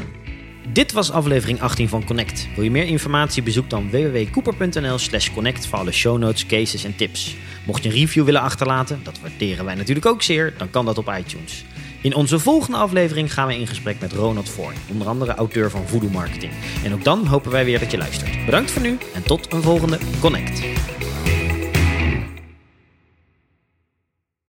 [0.73, 2.47] Dit was aflevering 18 van Connect.
[2.55, 3.43] Wil je meer informatie?
[3.43, 7.36] Bezoek dan www.cooper.nl slash connect voor alle show notes, cases en tips.
[7.65, 10.97] Mocht je een review willen achterlaten, dat waarderen wij natuurlijk ook zeer, dan kan dat
[10.97, 11.65] op iTunes.
[12.06, 15.88] In onze volgende aflevering gaan we in gesprek met Ronald Voorn, onder andere auteur van
[15.88, 16.51] Voodoo Marketing.
[16.84, 18.45] En ook dan hopen wij weer dat je luistert.
[18.45, 20.62] Bedankt voor nu en tot een volgende Connect.